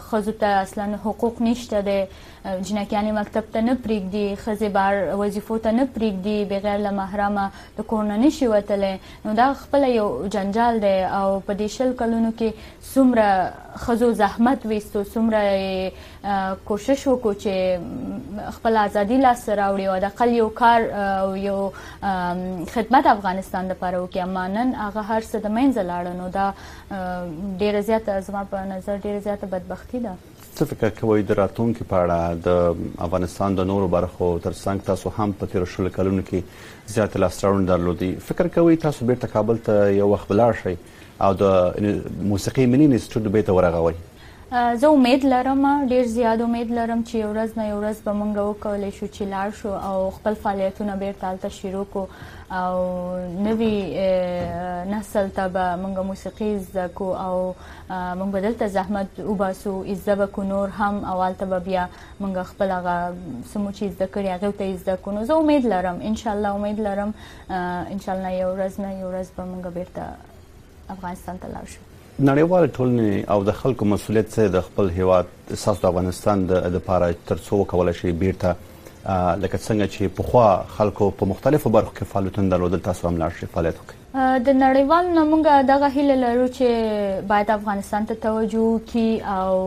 خزو 0.09 0.31
ته 0.41 0.47
اصلا 0.65 0.89
حقوق 1.05 1.41
نشته 1.47 1.81
دی 1.89 1.97
جنکیان 2.67 3.09
مکتب 3.19 3.47
ته 3.55 3.61
نه 3.69 3.77
پریږدي 3.83 4.39
خزه 4.43 4.69
بار 4.79 5.01
وظیفو 5.23 5.57
ته 5.65 5.71
نه 5.79 5.87
پریږدي 5.95 6.51
بغیر 6.53 6.77
له 6.87 6.91
محرمه 6.99 7.49
د 7.79 7.89
کور 7.93 8.03
نه 8.11 8.17
نشي 8.25 8.47
وتلی 8.53 8.93
نو 9.25 9.33
دا 9.41 9.51
خپل 9.63 9.83
یو 9.95 10.11
جنجال 10.37 10.79
دی 10.87 10.95
او 11.03 11.39
په 11.39 11.57
دې 11.57 11.67
شل 11.77 11.93
کلونو 12.03 12.31
کې 12.39 12.51
څومره 12.93 13.77
خزو 13.87 14.11
زحمت 14.23 14.65
ویستو 14.71 15.03
څومره 15.03 16.00
کوشش 16.69 17.05
وکړو 17.07 17.33
چې 17.43 18.49
خپل 18.57 18.77
ازادي 18.81 19.17
لاس 19.23 19.45
راوړي 19.59 19.87
او 19.93 20.01
د 20.03 20.13
خپل 20.15 20.33
یو 20.37 20.49
کار 20.59 20.87
او 21.05 21.29
یو 21.43 21.55
خدمت 22.73 23.09
افغانستان 23.13 23.71
لپاره 23.73 24.03
وکړي 24.03 24.23
امانن 24.25 24.73
هغه 24.81 25.05
هر 25.11 25.29
څه 25.31 25.45
د 25.45 25.55
مینځه 25.55 25.87
لاړ 25.91 26.13
نو 26.19 26.29
دا 26.35 27.63
ډیر 27.63 27.79
زیات 27.91 28.11
زما 28.29 28.43
په 28.53 28.67
نظر 28.73 29.01
ډیر 29.07 29.19
زیات 29.29 29.45
بدبختی 29.55 30.03
ده 30.07 30.13
څه 30.55 30.69
فکر 30.73 30.93
کوئ 31.01 31.17
د 31.31 31.37
راتلونکي 31.41 31.89
په 31.95 32.03
اړه 32.03 32.45
د 32.47 32.87
افغانستان 33.07 33.59
د 33.61 33.69
نورو 33.73 33.87
برخو 33.97 34.29
ترڅنګ 34.47 34.87
تاسو 34.91 35.13
هم 35.17 35.35
په 35.41 35.53
تیر 35.55 35.65
شل 35.75 35.91
کلونو 35.97 36.25
کې 36.31 36.95
زیات 36.99 37.17
لاسراوند 37.23 37.71
درلودي 37.73 38.11
فکر 38.29 38.53
کوئ 38.59 38.69
تاسو 38.87 39.09
بیرته 39.11 39.33
کابل 39.35 39.65
ته 39.69 39.89
یو 39.99 40.11
وخت 40.15 40.31
بلار 40.35 40.61
شئ 40.63 40.75
او 40.77 41.33
د 41.43 41.51
موسیقي 41.81 42.69
منین 42.71 42.89
انسټیټیوټ 42.93 43.37
بیرته 43.39 43.59
ورغوئ 43.59 43.95
زه 44.51 44.87
امید 44.87 45.25
لرم 45.25 45.85
ډیر 45.91 46.03
زیات 46.15 46.39
امید 46.47 46.69
لرم 46.77 47.01
چې 47.09 47.15
یو 47.23 47.27
ورځ 47.33 47.49
نه 47.57 47.63
یو 47.71 47.75
ورځ 47.81 47.97
به 48.05 48.11
موږ 48.19 48.33
وکولای 48.49 48.87
شو 48.97 49.07
چې 49.15 49.23
لاړ 49.33 49.49
شو 49.59 49.71
او 49.89 49.97
خپل 50.17 50.33
فعالیتونه 50.47 50.93
بیرته 51.03 51.23
هلته 51.27 51.49
شروع 51.57 51.83
کړو 51.93 52.05
او 52.63 52.75
نوی 53.45 53.75
نسل 54.93 55.27
ته 55.37 55.45
به 55.57 55.65
موږ 55.83 55.97
موسیقي 56.09 56.47
زده 56.63 56.87
کړو 56.97 57.13
او 57.27 57.37
موږ 58.19 58.29
به 58.33 58.41
دلته 58.45 58.67
زحمت 58.73 59.07
وباسو 59.27 59.75
زده 59.93 60.15
به 60.21 60.27
کړو 60.37 60.45
نور 60.53 60.69
هم 60.79 60.99
او 61.11 61.13
هلته 61.21 61.45
به 61.53 61.59
بیا 61.67 61.85
موږ 62.21 62.37
خپل 62.51 62.71
هغه 62.77 62.95
څه 63.53 63.57
مو 63.57 63.71
چې 63.71 63.83
زده 63.95 64.07
کړي 64.17 64.29
هغې 64.35 64.57
ته 64.57 64.65
یې 64.71 64.77
زده 64.81 64.97
کړو 65.03 65.13
نو 65.17 65.23
زه 65.29 65.33
امید 65.45 65.65
لرم 65.75 65.99
انشاءالله 66.11 66.49
امید 66.59 66.79
لرم 66.89 67.13
انشاءالله 67.93 68.31
یو 68.41 68.49
ورځ 68.57 68.79
نه 68.85 68.91
یو 68.99 69.07
ورځ 69.11 69.27
به 69.37 69.43
موږ 69.43 69.67
بیرته 69.77 70.03
افغانستان 70.97 71.37
ته 71.45 71.53
لاړ 71.53 71.69
شو 71.75 71.81
نړیوال 72.29 72.65
ټولنې 72.73 73.23
او 73.35 73.43
د 73.45 73.53
خلکو 73.59 73.85
مسولیت 73.91 74.27
څه 74.33 74.49
د 74.55 74.61
خپل 74.65 74.89
هیواد 74.97 75.55
ساس 75.61 75.79
د 75.85 75.87
افغانستان 75.89 76.43
د 76.51 76.59
لپاره 76.75 77.07
ترڅو 77.31 77.59
کول 77.71 77.89
شي 77.99 78.11
بیرته 78.23 78.51
لکه 78.57 79.61
څنګه 79.61 79.87
چې 79.93 80.11
په 80.19 80.25
خوا 80.33 80.49
خلکو 80.75 81.07
په 81.23 81.29
مختلفو 81.31 81.71
برخو 81.77 81.89
کې 81.97 82.09
فعالیتونه 82.13 82.51
درلودل 82.55 82.83
تاسو 82.89 83.07
هم 83.11 83.17
لا 83.23 83.29
شي 83.39 83.49
فعالیت 83.55 83.79
وکړي 83.81 84.45
د 84.49 84.57
نړیوال 84.59 85.11
نمونګه 85.15 85.65
دغه 85.71 85.89
هیله 85.97 86.21
لرو 86.25 86.45
چې 86.45 87.27
باید 87.33 87.55
افغانستان 87.57 88.05
ته 88.11 88.21
توجه 88.29 88.79
کی 88.95 89.07
او 89.39 89.59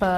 په 0.00 0.10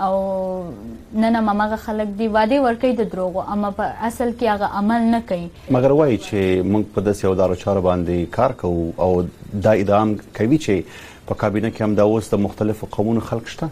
او 0.00 0.74
نن 1.14 1.40
مماغه 1.42 1.76
خلک 1.84 2.08
دی 2.18 2.28
واده 2.36 2.60
ورکې 2.60 2.92
د 3.00 3.10
دروغ 3.14 3.36
اما 3.54 3.70
په 3.80 3.88
اصل 4.08 4.30
کې 4.38 4.48
هغه 4.48 4.68
عمل 4.80 5.10
نه 5.14 5.20
کوي 5.32 5.48
مګر 5.76 5.92
وایي 5.98 6.16
چې 6.16 6.68
موږ 6.72 6.84
په 6.94 7.00
داسې 7.00 7.24
یو 7.24 7.34
دارو 7.42 7.60
چارو 7.64 7.82
باندې 7.88 8.32
کار 8.38 8.54
کوو 8.62 8.80
او 9.02 9.24
دا 9.68 9.72
ادام 9.84 10.14
کوي 10.36 10.58
چې 10.66 10.98
په 11.30 11.34
کابینه 11.34 11.70
کې 11.70 11.82
هم 11.88 11.94
دا 12.00 12.04
اوس 12.12 12.30
د 12.34 12.44
مختلفو 12.46 12.90
قومونو 12.96 13.20
خلک 13.28 13.48
شته 13.56 13.68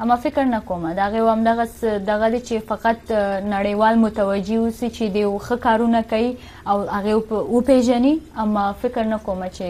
اما 0.00 0.16
فکر 0.22 0.44
نه 0.44 0.60
کوم 0.66 0.92
دا 0.92 1.08
غو 1.10 1.28
هم 1.28 1.44
دغه 1.44 1.68
دغه 1.98 2.40
چې 2.40 2.62
فقط 2.68 2.96
نړیوال 3.50 3.94
متوجي 4.04 4.56
اوسي 4.56 4.90
چې 4.94 5.02
دی 5.16 5.24
خو 5.48 5.56
کارونه 5.66 6.02
کوي 6.12 6.30
او 6.66 6.76
هغه 6.86 7.10
او 7.30 7.60
پیژني 7.68 8.20
اما 8.44 8.64
فکر 8.82 9.04
نه 9.10 9.18
کوم 9.26 9.40
چې 9.48 9.66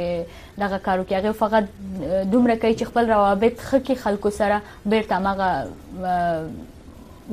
دغه 0.63 0.79
کارو 0.87 1.03
کې 1.09 1.13
هغه 1.19 1.31
فقط 1.41 1.65
دومره 2.33 2.57
کوي 2.63 2.75
چې 2.79 2.85
خپل 2.93 3.05
روابط 3.11 3.55
خکې 3.67 3.95
خلکو 4.05 4.29
سره 4.39 4.59
بیرته 4.87 5.15
مغه 5.27 5.49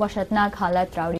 وحشتناک 0.02 0.50
حالت 0.64 0.88
راوړي 1.00 1.16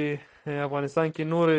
افغانستان 0.65 1.07
کې 1.15 1.25
نور 1.33 1.49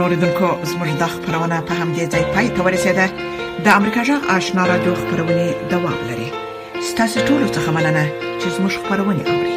اوریدونکو 0.07 0.47
زموږ 0.71 0.89
د 1.01 1.05
خبرونه 1.13 1.57
په 1.67 1.73
همدې 1.81 2.03
ځای 2.13 2.23
پای 2.33 2.47
ته 2.55 2.61
ورسېده 2.65 3.05
د 3.63 3.67
امریکا 3.79 4.01
جغ 4.07 4.21
آشنا 4.37 4.63
را 4.69 4.77
دوه 4.83 4.97
خبرونه 5.01 5.45
دوام 5.71 5.97
لري 6.09 6.27
ستاسو 6.89 7.19
ټول 7.27 7.41
څه 7.55 7.59
مننه 7.75 8.03
چې 8.41 8.47
زموږ 8.55 8.73
خبرونه 8.83 9.21
اوري 9.33 9.55